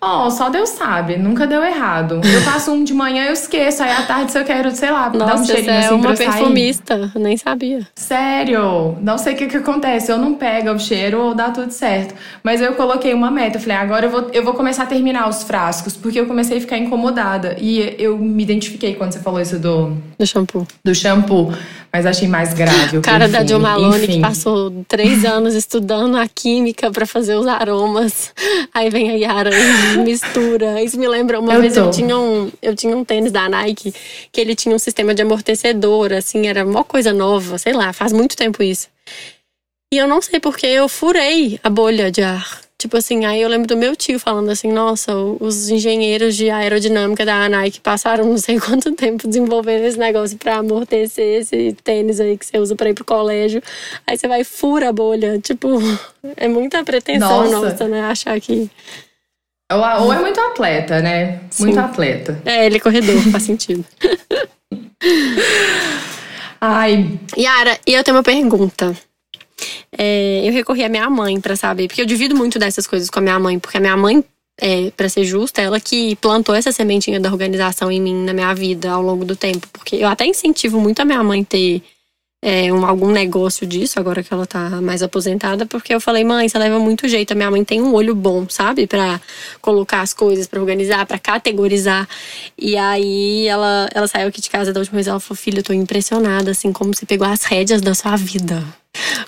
[0.07, 2.21] Oh, só Deus sabe, nunca deu errado.
[2.23, 3.81] Eu passo um de manhã, eu esqueço.
[3.81, 6.13] Aí à tarde, se eu quero, sei lá, Nossa, dar um cheirinho é assim uma
[6.13, 7.87] perfumista, eu nem sabia.
[7.95, 10.11] Sério, não sei o que, que acontece.
[10.11, 12.13] Eu não pego o cheiro ou dá tudo certo.
[12.43, 13.57] Mas eu coloquei uma meta.
[13.57, 16.59] Eu falei, agora eu vou, eu vou começar a terminar os frascos, porque eu comecei
[16.59, 17.55] a ficar incomodada.
[17.59, 19.97] E eu me identifiquei quando você falou isso do.
[20.19, 20.67] Do shampoo.
[20.83, 21.51] Do shampoo.
[21.91, 22.97] Mas achei mais grave.
[22.97, 27.47] O cara da Jo Malone que passou três anos estudando a química para fazer os
[27.47, 28.33] aromas.
[28.73, 29.49] Aí vem a Yara
[30.03, 30.81] mistura.
[30.81, 31.81] Isso me lembra uma eu vez tô.
[31.81, 33.93] eu tinha um eu tinha um tênis da Nike
[34.31, 38.12] que ele tinha um sistema de amortecedor, assim, era uma coisa nova, sei lá, faz
[38.12, 38.88] muito tempo isso.
[39.93, 42.65] E eu não sei porque eu furei a bolha de ar.
[42.77, 47.25] Tipo assim, aí eu lembro do meu tio falando assim: nossa, os engenheiros de aerodinâmica
[47.25, 52.38] da Nike passaram não sei quanto tempo desenvolvendo esse negócio para amortecer esse tênis aí
[52.38, 53.63] que você usa para ir pro colégio.
[54.05, 55.39] Aí você vai e fura a bolha.
[55.39, 55.79] Tipo,
[56.36, 58.01] é muita pretensão nossa, nossa né?
[58.01, 58.69] Achar que.
[59.71, 61.41] Ou, é muito atleta, né?
[61.49, 61.63] Sim.
[61.65, 62.41] Muito atleta.
[62.45, 63.84] É, ele é corredor, faz sentido.
[66.62, 67.19] Ai.
[67.38, 68.95] Yara, e eu tenho uma pergunta
[69.97, 73.19] é, eu recorri à minha mãe para saber, porque eu divido muito dessas coisas com
[73.19, 74.23] a minha mãe, porque a minha mãe,
[74.60, 78.54] é, para ser justa, ela que plantou essa sementinha da organização em mim, na minha
[78.54, 79.67] vida, ao longo do tempo.
[79.71, 81.82] Porque eu até incentivo muito a minha mãe ter
[82.47, 86.47] é, um, algum negócio disso, agora que ela tá mais aposentada, porque eu falei, mãe,
[86.47, 87.31] você leva muito jeito.
[87.31, 88.86] A minha mãe tem um olho bom, sabe?
[88.86, 89.19] para
[89.60, 92.08] colocar as coisas, para organizar, para categorizar.
[92.55, 95.63] E aí ela, ela saiu aqui de casa da última vez, ela falou, filha, eu
[95.63, 98.63] tô impressionada, assim, como você pegou as rédeas da sua vida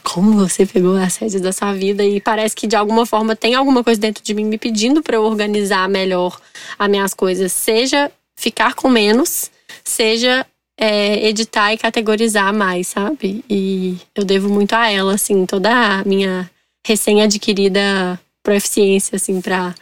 [0.01, 3.53] como você pegou as rédeas da sua vida e parece que de alguma forma tem
[3.53, 6.39] alguma coisa dentro de mim me pedindo para eu organizar melhor
[6.79, 9.51] as minhas coisas, seja ficar com menos,
[9.83, 10.45] seja
[10.77, 13.43] é, editar e categorizar mais, sabe?
[13.49, 16.49] E eu devo muito a ela, assim, toda a minha
[16.85, 19.75] recém-adquirida proficiência, assim, para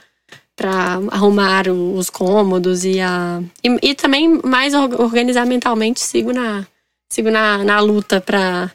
[0.58, 6.66] para arrumar os cômodos e a e, e também mais organizar mentalmente sigo na
[7.12, 8.72] sigo na, na luta para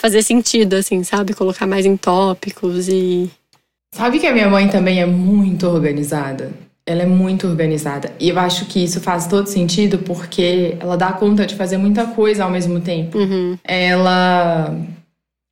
[0.00, 1.34] fazer sentido, assim, sabe?
[1.34, 3.30] Colocar mais em tópicos e.
[3.92, 6.52] Sabe que a minha mãe também é muito organizada?
[6.86, 8.12] Ela é muito organizada.
[8.20, 12.06] E eu acho que isso faz todo sentido porque ela dá conta de fazer muita
[12.06, 13.18] coisa ao mesmo tempo.
[13.18, 13.58] Uhum.
[13.64, 14.76] Ela.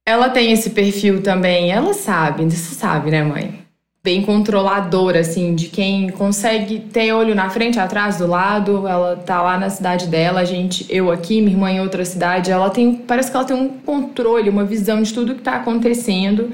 [0.06, 1.72] Ela tem esse perfil também.
[1.72, 3.64] Ela sabe, você sabe, né, mãe?
[4.04, 8.86] bem controladora, assim, de quem consegue ter olho na frente, atrás, do lado.
[8.86, 12.50] Ela tá lá na cidade dela, a gente, eu aqui, minha irmã em outra cidade.
[12.50, 16.52] Ela tem, parece que ela tem um controle, uma visão de tudo que tá acontecendo.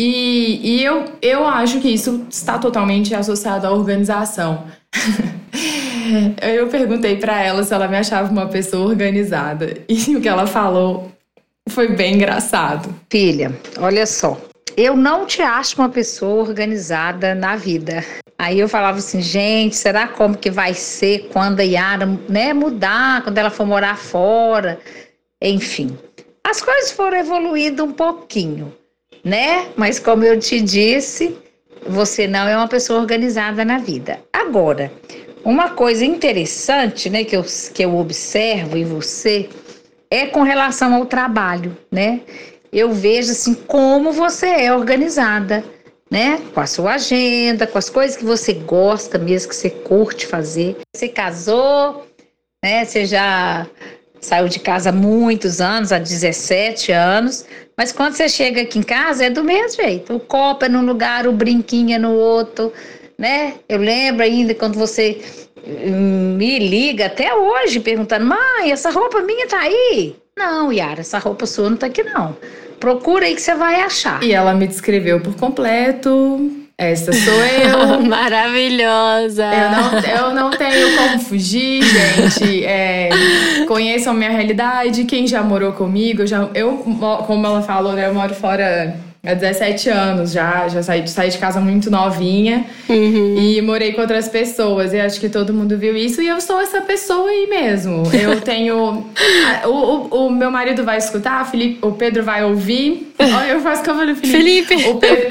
[0.00, 4.68] E, e eu, eu acho que isso está totalmente associado à organização.
[6.40, 9.76] eu perguntei para ela se ela me achava uma pessoa organizada.
[9.88, 11.10] E o que ela falou
[11.68, 12.94] foi bem engraçado.
[13.10, 14.40] Filha, olha só.
[14.76, 18.04] Eu não te acho uma pessoa organizada na vida.
[18.38, 23.24] Aí eu falava assim, gente, será como que vai ser quando a Yara né, mudar,
[23.24, 24.78] quando ela for morar fora?
[25.42, 25.98] Enfim,
[26.44, 28.72] as coisas foram evoluindo um pouquinho,
[29.28, 29.68] né?
[29.76, 31.36] Mas como eu te disse,
[31.86, 34.20] você não é uma pessoa organizada na vida.
[34.32, 34.90] Agora,
[35.44, 39.48] uma coisa interessante, né, que eu, que eu observo em você
[40.10, 42.20] é com relação ao trabalho, né?
[42.72, 45.64] Eu vejo assim como você é organizada
[46.10, 46.40] né?
[46.54, 50.76] Com a sua agenda, com as coisas que você gosta mesmo, que você curte fazer.
[50.94, 52.06] Você casou,
[52.64, 52.84] né?
[52.84, 53.66] Você já
[54.20, 57.44] saiu de casa há muitos anos, há 17 anos,
[57.76, 60.14] mas quando você chega aqui em casa é do mesmo jeito.
[60.14, 62.72] O copo é num lugar, o brinquinho é no outro,
[63.18, 63.54] né?
[63.68, 65.20] Eu lembro ainda quando você
[65.66, 71.18] hum, me liga até hoje perguntando: "Mãe, essa roupa minha tá aí?" Não, Yara, essa
[71.18, 72.36] roupa sua não tá aqui não.
[72.78, 74.22] Procura aí que você vai achar.
[74.22, 76.67] E ela me descreveu por completo.
[76.80, 78.02] Essa sou eu.
[78.04, 79.44] Maravilhosa!
[79.44, 82.64] Eu não, eu não tenho como fugir, gente.
[82.64, 83.08] É,
[83.66, 85.02] conheçam a minha realidade.
[85.02, 86.76] Quem já morou comigo, eu, já, eu,
[87.26, 91.38] como ela falou, né, eu moro fora há 17 anos já, já saí, saí de
[91.38, 93.36] casa muito novinha uhum.
[93.36, 94.92] e morei com outras pessoas.
[94.92, 96.22] E acho que todo mundo viu isso.
[96.22, 98.04] E eu sou essa pessoa aí mesmo.
[98.14, 99.04] Eu tenho.
[99.64, 103.12] o, o, o, meu marido vai escutar, Felipe, o Pedro vai ouvir.
[103.18, 104.28] Olha, eu faço como Felipe.
[104.28, 104.74] Felipe.
[104.90, 105.28] O Pedro.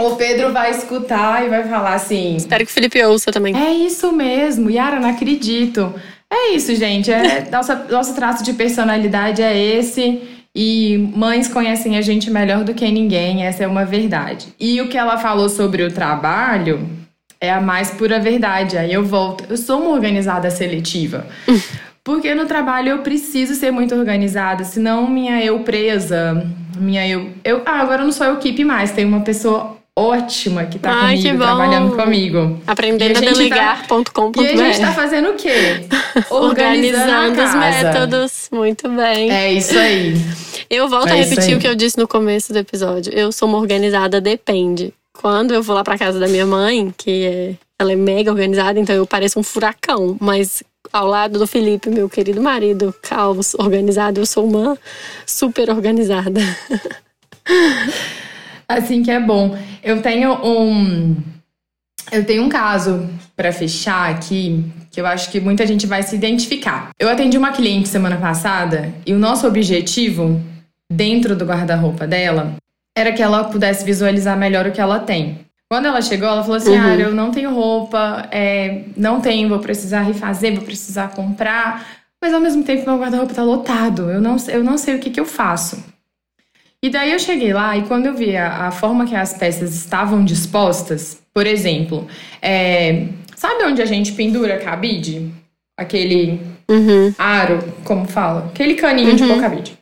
[0.00, 2.36] O Pedro vai escutar e vai falar assim.
[2.36, 3.54] Espero que o Felipe ouça também.
[3.56, 5.94] É isso mesmo, Yara, não acredito.
[6.32, 7.12] É isso, gente.
[7.12, 10.22] É, nossa, nosso traço de personalidade é esse.
[10.54, 14.48] E mães conhecem a gente melhor do que ninguém, essa é uma verdade.
[14.60, 16.88] E o que ela falou sobre o trabalho
[17.40, 18.78] é a mais pura verdade.
[18.78, 19.44] Aí eu volto.
[19.48, 21.26] Eu sou uma organizada seletiva.
[22.04, 26.44] Porque no trabalho eu preciso ser muito organizada, senão minha eu presa,
[26.76, 27.30] minha eu.
[27.44, 30.90] eu ah, agora eu não sou eu equipe mais, tem uma pessoa ótima que tá
[30.90, 32.62] Ai, comigo, que trabalhando comigo.
[32.66, 34.40] Aprendendo a delegar.com.br.
[34.40, 35.84] E a gente tá fazendo o quê?
[36.30, 38.48] Organizando, Organizando os métodos.
[38.50, 39.30] Muito bem.
[39.30, 40.14] É isso aí.
[40.70, 43.12] Eu volto é a repetir o que eu disse no começo do episódio.
[43.12, 44.94] Eu sou uma organizada, depende.
[45.12, 48.80] Quando eu vou lá pra casa da minha mãe, que é, ela é mega organizada,
[48.80, 50.16] então eu pareço um furacão.
[50.18, 54.78] Mas ao lado do Felipe, meu querido marido, caos, organizado, eu sou uma
[55.26, 56.40] super organizada.
[58.68, 59.56] Assim que é bom.
[59.82, 61.16] Eu tenho um.
[62.10, 66.14] Eu tenho um caso para fechar aqui que eu acho que muita gente vai se
[66.14, 66.90] identificar.
[66.98, 70.40] Eu atendi uma cliente semana passada e o nosso objetivo
[70.92, 72.54] dentro do guarda-roupa dela
[72.96, 75.40] era que ela pudesse visualizar melhor o que ela tem.
[75.70, 76.84] Quando ela chegou, ela falou assim: uhum.
[76.84, 81.86] Ah, eu não tenho roupa, é, não tenho, vou precisar refazer, vou precisar comprar.
[82.22, 85.08] Mas ao mesmo tempo, meu guarda-roupa tá lotado, eu não, eu não sei o que,
[85.08, 85.82] que eu faço.
[86.84, 89.72] E daí eu cheguei lá e quando eu vi a, a forma que as peças
[89.74, 92.08] estavam dispostas, por exemplo,
[92.40, 95.32] é, sabe onde a gente pendura cabide?
[95.78, 97.14] Aquele uhum.
[97.16, 98.46] aro, como fala?
[98.46, 99.16] Aquele caninho uhum.
[99.16, 99.78] de pôr cabide.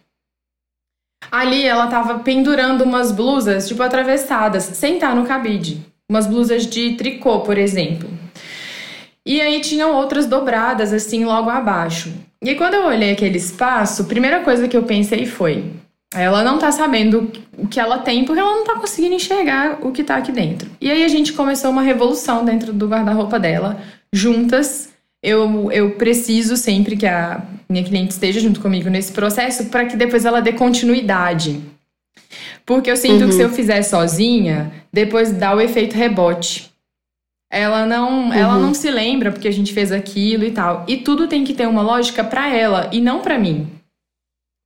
[1.31, 5.81] Ali ela tava pendurando umas blusas, tipo, atravessadas, sem estar no cabide.
[6.09, 8.11] Umas blusas de tricô, por exemplo.
[9.25, 12.13] E aí tinham outras dobradas, assim, logo abaixo.
[12.43, 15.65] E quando eu olhei aquele espaço, a primeira coisa que eu pensei foi:
[16.15, 19.93] ela não tá sabendo o que ela tem porque ela não tá conseguindo enxergar o
[19.93, 20.69] que tá aqui dentro.
[20.81, 23.81] E aí a gente começou uma revolução dentro do guarda-roupa dela,
[24.13, 24.91] juntas.
[25.23, 29.97] Eu, eu preciso sempre que a minha cliente esteja junto comigo nesse processo para que
[29.97, 31.61] depois ela dê continuidade.
[32.67, 33.29] Porque eu sinto uhum.
[33.29, 36.71] que se eu fizer sozinha, depois dá o efeito rebote.
[37.53, 38.33] Ela não, uhum.
[38.33, 40.85] ela não se lembra porque a gente fez aquilo e tal.
[40.89, 43.69] E tudo tem que ter uma lógica para ela e não para mim.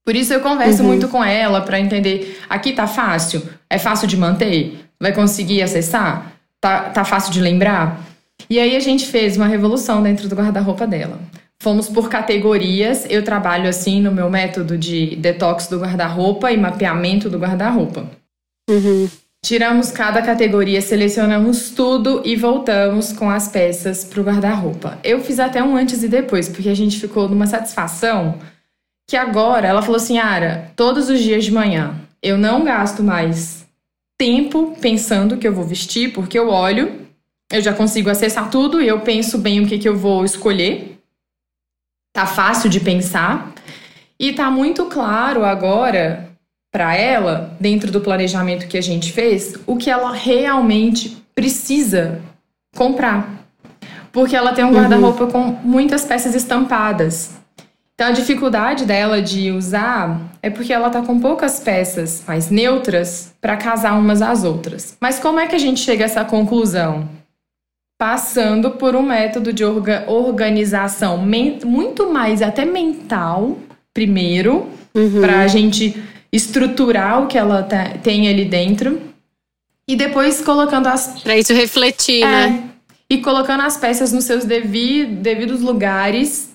[0.04, 0.88] Por isso eu converso uhum.
[0.88, 3.42] muito com ela para entender, aqui tá fácil?
[3.70, 4.84] É fácil de manter?
[5.00, 6.32] Vai conseguir acessar?
[6.60, 8.04] Tá, tá fácil de lembrar?
[8.48, 11.18] E aí a gente fez uma revolução dentro do guarda-roupa dela.
[11.58, 13.06] Fomos por categorias.
[13.08, 18.06] Eu trabalho assim no meu método de detox do guarda-roupa e mapeamento do guarda-roupa.
[18.68, 19.08] Uhum.
[19.44, 24.98] Tiramos cada categoria, selecionamos tudo e voltamos com as peças para o guarda-roupa.
[25.04, 28.38] Eu fiz até um antes e depois, porque a gente ficou numa satisfação
[29.06, 33.66] que agora ela falou assim: Ara, todos os dias de manhã eu não gasto mais
[34.16, 37.06] tempo pensando que eu vou vestir, porque eu olho,
[37.52, 40.98] eu já consigo acessar tudo e eu penso bem o que, que eu vou escolher.
[42.14, 43.52] Tá fácil de pensar.
[44.18, 46.30] E tá muito claro agora
[46.72, 52.22] para ela, dentro do planejamento que a gente fez, o que ela realmente precisa
[52.74, 53.44] comprar.
[54.10, 57.32] Porque ela tem um guarda-roupa com muitas peças estampadas.
[57.94, 63.32] Então a dificuldade dela de usar é porque ela tá com poucas peças mais neutras
[63.40, 64.96] para casar umas às outras.
[65.00, 67.08] Mas como é que a gente chega a essa conclusão?
[67.96, 73.58] Passando por um método de orga organização muito mais até mental,
[73.94, 75.20] primeiro, uhum.
[75.20, 77.62] para a gente estruturar o que ela
[78.02, 79.00] tem ali dentro
[79.88, 81.22] e depois colocando as.
[81.22, 82.70] Para isso refletir, é, né?
[83.08, 86.53] E colocando as peças nos seus devi devidos lugares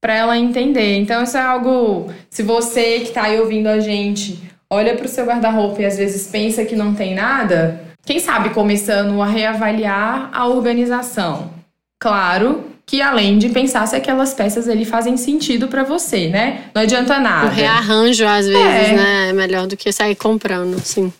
[0.00, 0.96] para ela entender.
[0.96, 2.12] Então, isso é algo.
[2.30, 4.38] Se você que está aí ouvindo a gente
[4.70, 8.50] olha para o seu guarda-roupa e às vezes pensa que não tem nada, quem sabe
[8.50, 11.50] começando a reavaliar a organização.
[11.98, 16.64] Claro que além de pensar se aquelas peças ali fazem sentido para você, né?
[16.74, 17.48] Não adianta nada.
[17.48, 18.94] O rearranjo às vezes, é.
[18.94, 21.12] né, é melhor do que sair comprando, sim.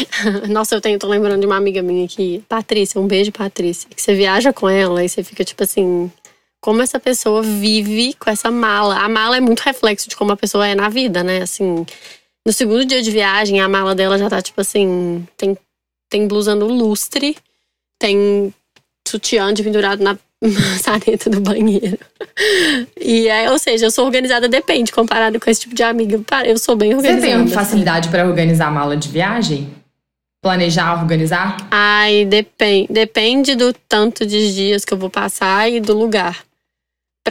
[0.50, 4.02] Nossa, eu tenho, tô lembrando de uma amiga minha aqui, Patrícia, um beijo, Patrícia, que
[4.02, 6.12] você viaja com ela e você fica tipo assim,
[6.64, 8.96] como essa pessoa vive com essa mala.
[8.96, 11.42] A mala é muito reflexo de como a pessoa é na vida, né?
[11.42, 11.84] Assim,
[12.46, 15.58] no segundo dia de viagem, a mala dela já tá tipo assim, tem,
[16.08, 17.36] tem blusa no lustre,
[18.00, 18.50] tem
[19.06, 20.16] sutiã de pendurado na
[20.80, 21.98] saneta do banheiro.
[22.98, 26.18] E é, ou seja, eu sou organizada, depende, comparado com esse tipo de amiga.
[26.46, 27.20] Eu sou bem organizada.
[27.20, 27.52] Você tem assim.
[27.52, 29.68] facilidade para organizar a mala de viagem?
[30.42, 31.58] Planejar, organizar?
[31.70, 32.90] Ai, depende.
[32.90, 36.42] Depende do tanto de dias que eu vou passar e do lugar.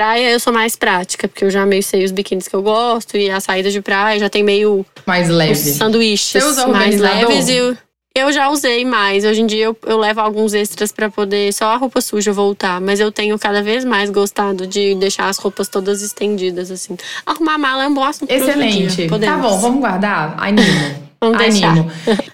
[0.03, 3.15] Praia eu sou mais prática, porque eu já meio sei os biquínis que eu gosto
[3.15, 4.85] e a saída de praia já tem meio.
[5.05, 5.55] Mais leve.
[5.55, 7.55] sanduíches Você usa mais leves e.
[7.55, 7.77] Eu,
[8.13, 9.23] eu já usei mais.
[9.23, 12.81] Hoje em dia eu, eu levo alguns extras para poder só a roupa suja voltar.
[12.81, 16.97] Mas eu tenho cada vez mais gostado de deixar as roupas todas estendidas, assim.
[17.25, 18.29] Arrumar mala é um bom assunto.
[18.29, 19.07] Excelente.
[19.07, 20.35] Tá bom, vamos guardar?
[20.37, 20.67] Animo.
[21.21, 21.71] vamos deixar.
[21.71, 21.89] Animo.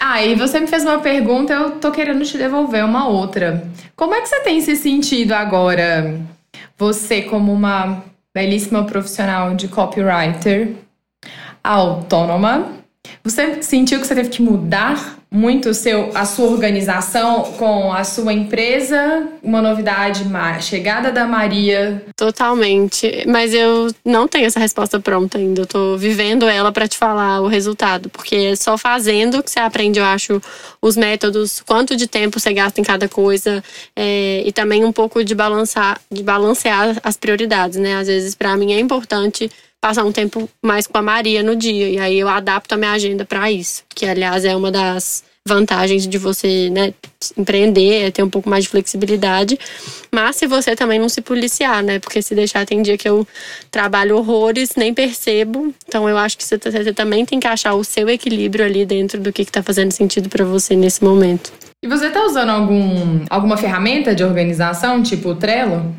[0.00, 3.62] Ah, e você me fez uma pergunta, eu tô querendo te devolver uma outra.
[3.94, 6.20] Como é que você tem se sentido agora?
[6.80, 8.02] Você como uma
[8.34, 10.76] belíssima profissional de copywriter
[11.62, 12.79] autônoma,
[13.22, 18.32] você sentiu que você teve que mudar muito seu, a sua organização com a sua
[18.32, 19.28] empresa?
[19.42, 20.24] Uma novidade,
[20.62, 22.04] chegada da Maria?
[22.16, 23.24] Totalmente.
[23.28, 25.62] Mas eu não tenho essa resposta pronta ainda.
[25.62, 28.08] Eu tô vivendo ela para te falar o resultado.
[28.08, 30.40] Porque é só fazendo que você aprende, eu acho,
[30.82, 33.62] os métodos, quanto de tempo você gasta em cada coisa.
[33.94, 37.96] É, e também um pouco de balançar, de balancear as prioridades, né?
[37.96, 39.50] Às vezes, para mim, é importante
[39.80, 41.88] passar um tempo mais com a Maria no dia.
[41.88, 43.82] E aí eu adapto a minha agenda para isso.
[43.94, 46.92] Que, aliás, é uma das vantagens de você né,
[47.36, 49.58] empreender, é ter um pouco mais de flexibilidade.
[50.12, 51.98] Mas se você também não se policiar, né?
[51.98, 53.26] Porque se deixar, tem dia que eu
[53.70, 55.74] trabalho horrores, nem percebo.
[55.88, 59.20] Então eu acho que você, você também tem que achar o seu equilíbrio ali dentro
[59.20, 61.52] do que está fazendo sentido para você nesse momento.
[61.82, 65.94] E você está usando algum, alguma ferramenta de organização, tipo o Trello?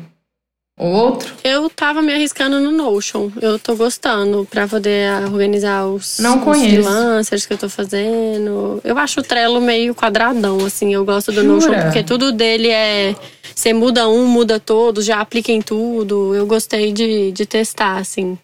[0.78, 1.34] O outro?
[1.44, 3.30] Eu tava me arriscando no Notion.
[3.40, 8.80] Eu tô gostando pra poder organizar os, Não os freelancers que eu tô fazendo.
[8.82, 10.94] Eu acho o Trello meio quadradão, assim.
[10.94, 11.52] Eu gosto do Jura?
[11.52, 13.14] Notion porque tudo dele é.
[13.54, 16.34] Você muda um, muda todos, já aplica em tudo.
[16.34, 18.38] Eu gostei de, de testar, assim.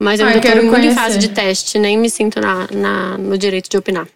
[0.00, 0.92] Mas eu ah, ainda eu tô muito conhecer.
[0.92, 4.06] em fase de teste, nem me sinto na, na, no direito de opinar.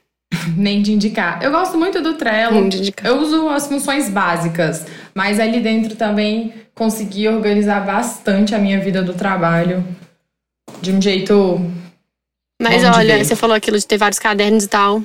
[0.57, 1.43] Nem de indicar.
[1.43, 2.55] Eu gosto muito do Trello.
[2.55, 3.11] Nem de indicar.
[3.11, 9.03] Eu uso as funções básicas, mas ali dentro também consegui organizar bastante a minha vida
[9.03, 9.85] do trabalho
[10.80, 11.61] de um jeito.
[12.61, 15.03] Mas olha, você falou aquilo de ter vários cadernos e tal.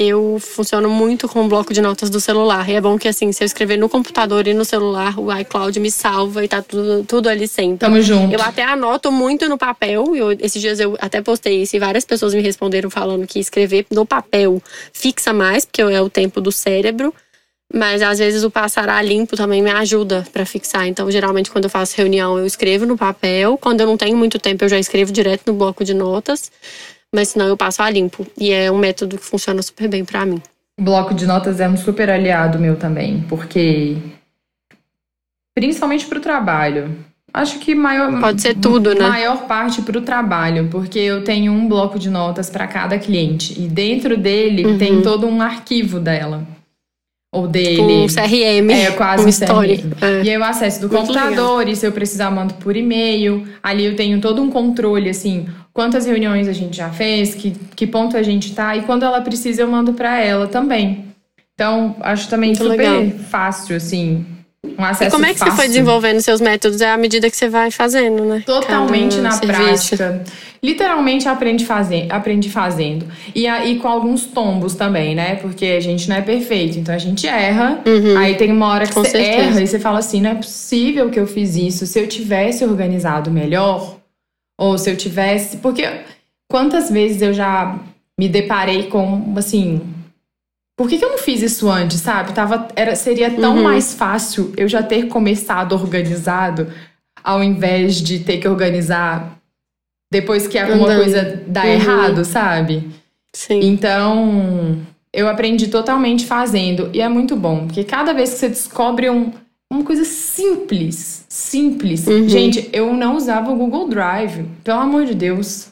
[0.00, 2.68] Eu funciono muito com o bloco de notas do celular.
[2.68, 5.80] E é bom que, assim, se eu escrever no computador e no celular, o iCloud
[5.80, 7.78] me salva e tá tudo, tudo ali sempre.
[7.78, 8.32] Tamo junto.
[8.32, 10.14] Eu até anoto muito no papel.
[10.14, 13.86] Eu, esses dias eu até postei isso e várias pessoas me responderam falando que escrever
[13.90, 17.12] no papel fixa mais, porque é o tempo do cérebro.
[17.74, 20.86] Mas às vezes o passar a limpo também me ajuda para fixar.
[20.86, 23.58] Então, geralmente, quando eu faço reunião, eu escrevo no papel.
[23.58, 26.52] Quando eu não tenho muito tempo, eu já escrevo direto no bloco de notas.
[27.14, 28.26] Mas senão eu passo a limpo.
[28.38, 30.42] E é um método que funciona super bem para mim.
[30.78, 33.96] O bloco de notas é um super aliado meu também, porque
[35.54, 36.96] principalmente para o trabalho.
[37.32, 39.06] Acho que maior pode ser tudo, né?
[39.06, 43.60] Maior parte para o trabalho, porque eu tenho um bloco de notas para cada cliente
[43.60, 44.78] e dentro dele uhum.
[44.78, 46.46] tem todo um arquivo dela
[47.32, 47.80] ou dele.
[47.80, 48.70] Um CRM.
[48.70, 49.88] É, quase um, histórico.
[50.00, 50.22] É.
[50.22, 51.72] E aí eu acesso do Muito computador, legal.
[51.72, 53.46] e se eu precisar, mando por e-mail.
[53.62, 57.86] Ali eu tenho todo um controle, assim, quantas reuniões a gente já fez, que, que
[57.86, 61.04] ponto a gente tá, e quando ela precisa, eu mando para ela também.
[61.54, 63.10] Então, acho também Muito super legal.
[63.28, 64.24] fácil, assim,
[64.66, 65.52] um acesso E como é que fácil.
[65.54, 66.80] você foi desenvolvendo seus métodos?
[66.80, 68.42] É à medida que você vai fazendo, né?
[68.44, 69.96] Totalmente Cada na serviço.
[69.96, 70.24] prática.
[70.60, 73.06] Literalmente aprendi, faze aprendi fazendo.
[73.34, 75.36] E aí com alguns tombos também, né?
[75.36, 77.80] Porque a gente não é perfeito, então a gente erra.
[78.18, 79.36] Aí tem uma hora que Com você certeza.
[79.48, 81.86] erra e você fala assim: não é possível que eu fiz isso.
[81.86, 83.96] Se eu tivesse organizado melhor,
[84.60, 85.58] ou se eu tivesse.
[85.58, 85.88] Porque
[86.50, 87.78] quantas vezes eu já
[88.18, 89.80] me deparei com assim.
[90.78, 92.32] Por que, que eu não fiz isso antes, sabe?
[92.32, 93.62] Tava, era, seria tão Uhum.
[93.64, 96.68] mais fácil eu já ter começado organizado
[97.22, 99.36] ao invés de ter que organizar
[100.10, 101.02] depois que alguma Andando.
[101.02, 101.68] coisa dá Uhum.
[101.68, 102.88] errado, sabe?
[103.34, 103.60] Sim.
[103.60, 104.78] Então,
[105.12, 106.88] eu aprendi totalmente fazendo.
[106.94, 109.32] E é muito bom, porque cada vez que você descobre um,
[109.70, 112.06] uma coisa simples, simples.
[112.06, 112.28] Uhum.
[112.28, 115.68] Gente, eu não usava o Google Drive, pelo amor de Deus.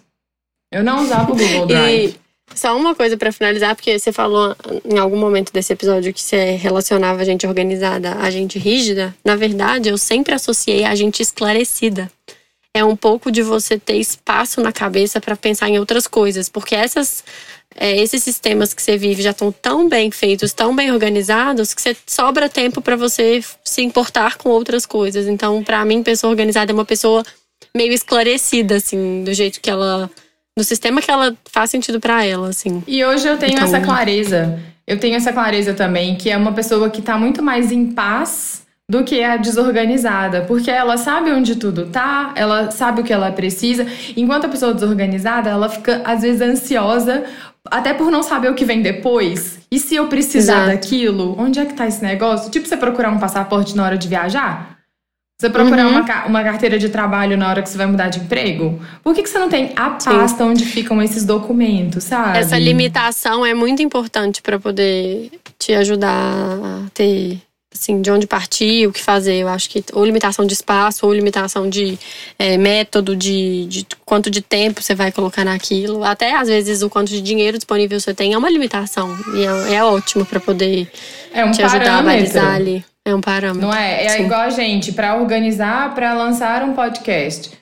[0.73, 2.11] Eu não usava o Google Drive.
[2.11, 6.23] E só uma coisa pra finalizar, porque você falou em algum momento desse episódio que
[6.23, 9.15] você relacionava a gente organizada a gente rígida.
[9.25, 12.11] Na verdade, eu sempre associei a gente esclarecida.
[12.75, 16.75] É um pouco de você ter espaço na cabeça pra pensar em outras coisas, porque
[16.75, 17.25] essas
[17.75, 21.83] é, esses sistemas que você vive já estão tão bem feitos, tão bem organizados, que
[21.83, 25.27] você sobra tempo pra você se importar com outras coisas.
[25.27, 27.23] Então, pra mim, pessoa organizada é uma pessoa
[27.75, 30.11] meio esclarecida, assim, do jeito que ela
[30.57, 32.83] do sistema que ela faz sentido pra ela, assim.
[32.87, 34.59] E hoje eu tenho Então- essa clareza.
[34.87, 38.63] Eu tenho essa clareza também, que é uma pessoa que tá muito mais em paz
[38.89, 43.31] do que a desorganizada, porque ela sabe onde tudo tá, ela sabe o que ela
[43.33, 43.85] precisa.
[44.17, 47.25] Enquanto a pessoa desorganizada, ela fica às vezes ansiosa,
[47.69, 49.59] até por não saber o que vem depois.
[49.71, 50.71] E se eu precisar Exato.
[50.71, 52.49] daquilo, onde é que tá esse negócio?
[52.51, 54.76] Tipo você procurar um passaporte na hora de viajar?
[55.39, 56.01] Você procurar Uhum.
[56.01, 58.81] uma, uma carteira de trabalho na hora que você vai mudar de emprego?
[59.05, 62.39] Por que, que você não tem a pasta onde ficam esses documentos, sabe?
[62.39, 67.39] Essa limitação é muito importante pra poder te ajudar a ter,
[67.75, 69.35] assim, de onde partir, o que fazer.
[69.43, 71.99] Eu acho que ou limitação de espaço, ou limitação de
[72.39, 76.03] é, método, de, de quanto de tempo você vai colocar naquilo.
[76.03, 79.15] Até às vezes o quanto de dinheiro disponível você tem é uma limitação.
[79.35, 80.91] E é, é ótimo pra poder
[81.31, 82.33] É um te ajudar a parâmetro.
[82.33, 82.83] balizar ali.
[83.07, 83.63] É um parâmetro.
[83.63, 84.05] Não é?
[84.05, 84.25] É Sim.
[84.25, 87.53] igual a gente, para organizar, para lançar um podcast,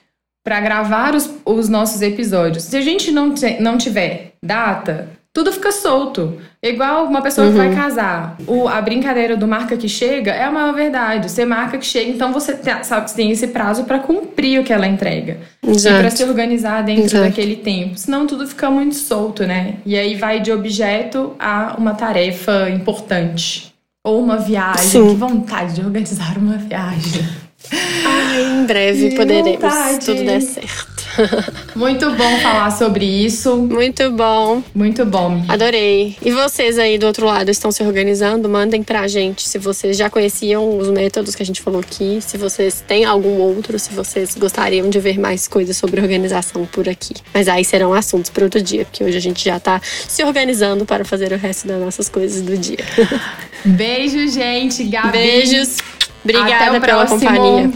[0.43, 2.63] para gravar os, os nossos episódios.
[2.63, 6.39] Se a gente não, não tiver data, tudo fica solto.
[6.63, 7.75] Igual uma pessoa que vai Uhum.
[7.75, 8.37] casar.
[8.47, 11.29] O, a brincadeira do marca que chega é a maior verdade.
[11.29, 14.73] Você marca que chega, então você sabe que tem esse prazo para cumprir o que
[14.73, 15.37] ela entrega.
[15.61, 16.17] E para Exato.
[16.17, 17.23] se organizar dentro Exato.
[17.25, 17.97] daquele tempo.
[17.99, 19.75] Senão tudo fica muito solto, né?
[19.85, 23.74] E aí vai de objeto a uma tarefa importante.
[24.05, 24.83] Ou uma viagem.
[24.83, 25.09] Sim.
[25.09, 27.27] Que vontade de organizar uma viagem.
[27.71, 30.03] Ai, em breve poderemos, vontade.
[30.03, 30.94] se tudo der certo.
[31.75, 33.55] Muito bom falar sobre isso.
[33.57, 34.61] Muito bom.
[34.73, 35.43] Muito bom.
[35.47, 36.17] Adorei.
[36.21, 38.47] E vocês aí do outro lado estão se organizando?
[38.49, 42.37] Mandem pra gente se vocês já conheciam os métodos que a gente falou aqui, se
[42.37, 47.13] vocês têm algum outro, se vocês gostariam de ver mais coisas sobre organização por aqui.
[47.33, 50.85] Mas aí serão assuntos para outro dia, porque hoje a gente já tá se organizando
[50.85, 52.79] para fazer o resto das nossas coisas do dia.
[53.65, 54.83] Beijo, gente.
[54.83, 55.11] Gabi.
[55.11, 55.77] Beijos.
[56.23, 57.19] Obrigada pela próximo.
[57.19, 57.71] companhia.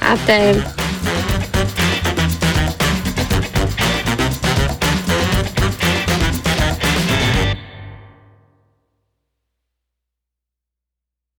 [0.00, 0.93] Até.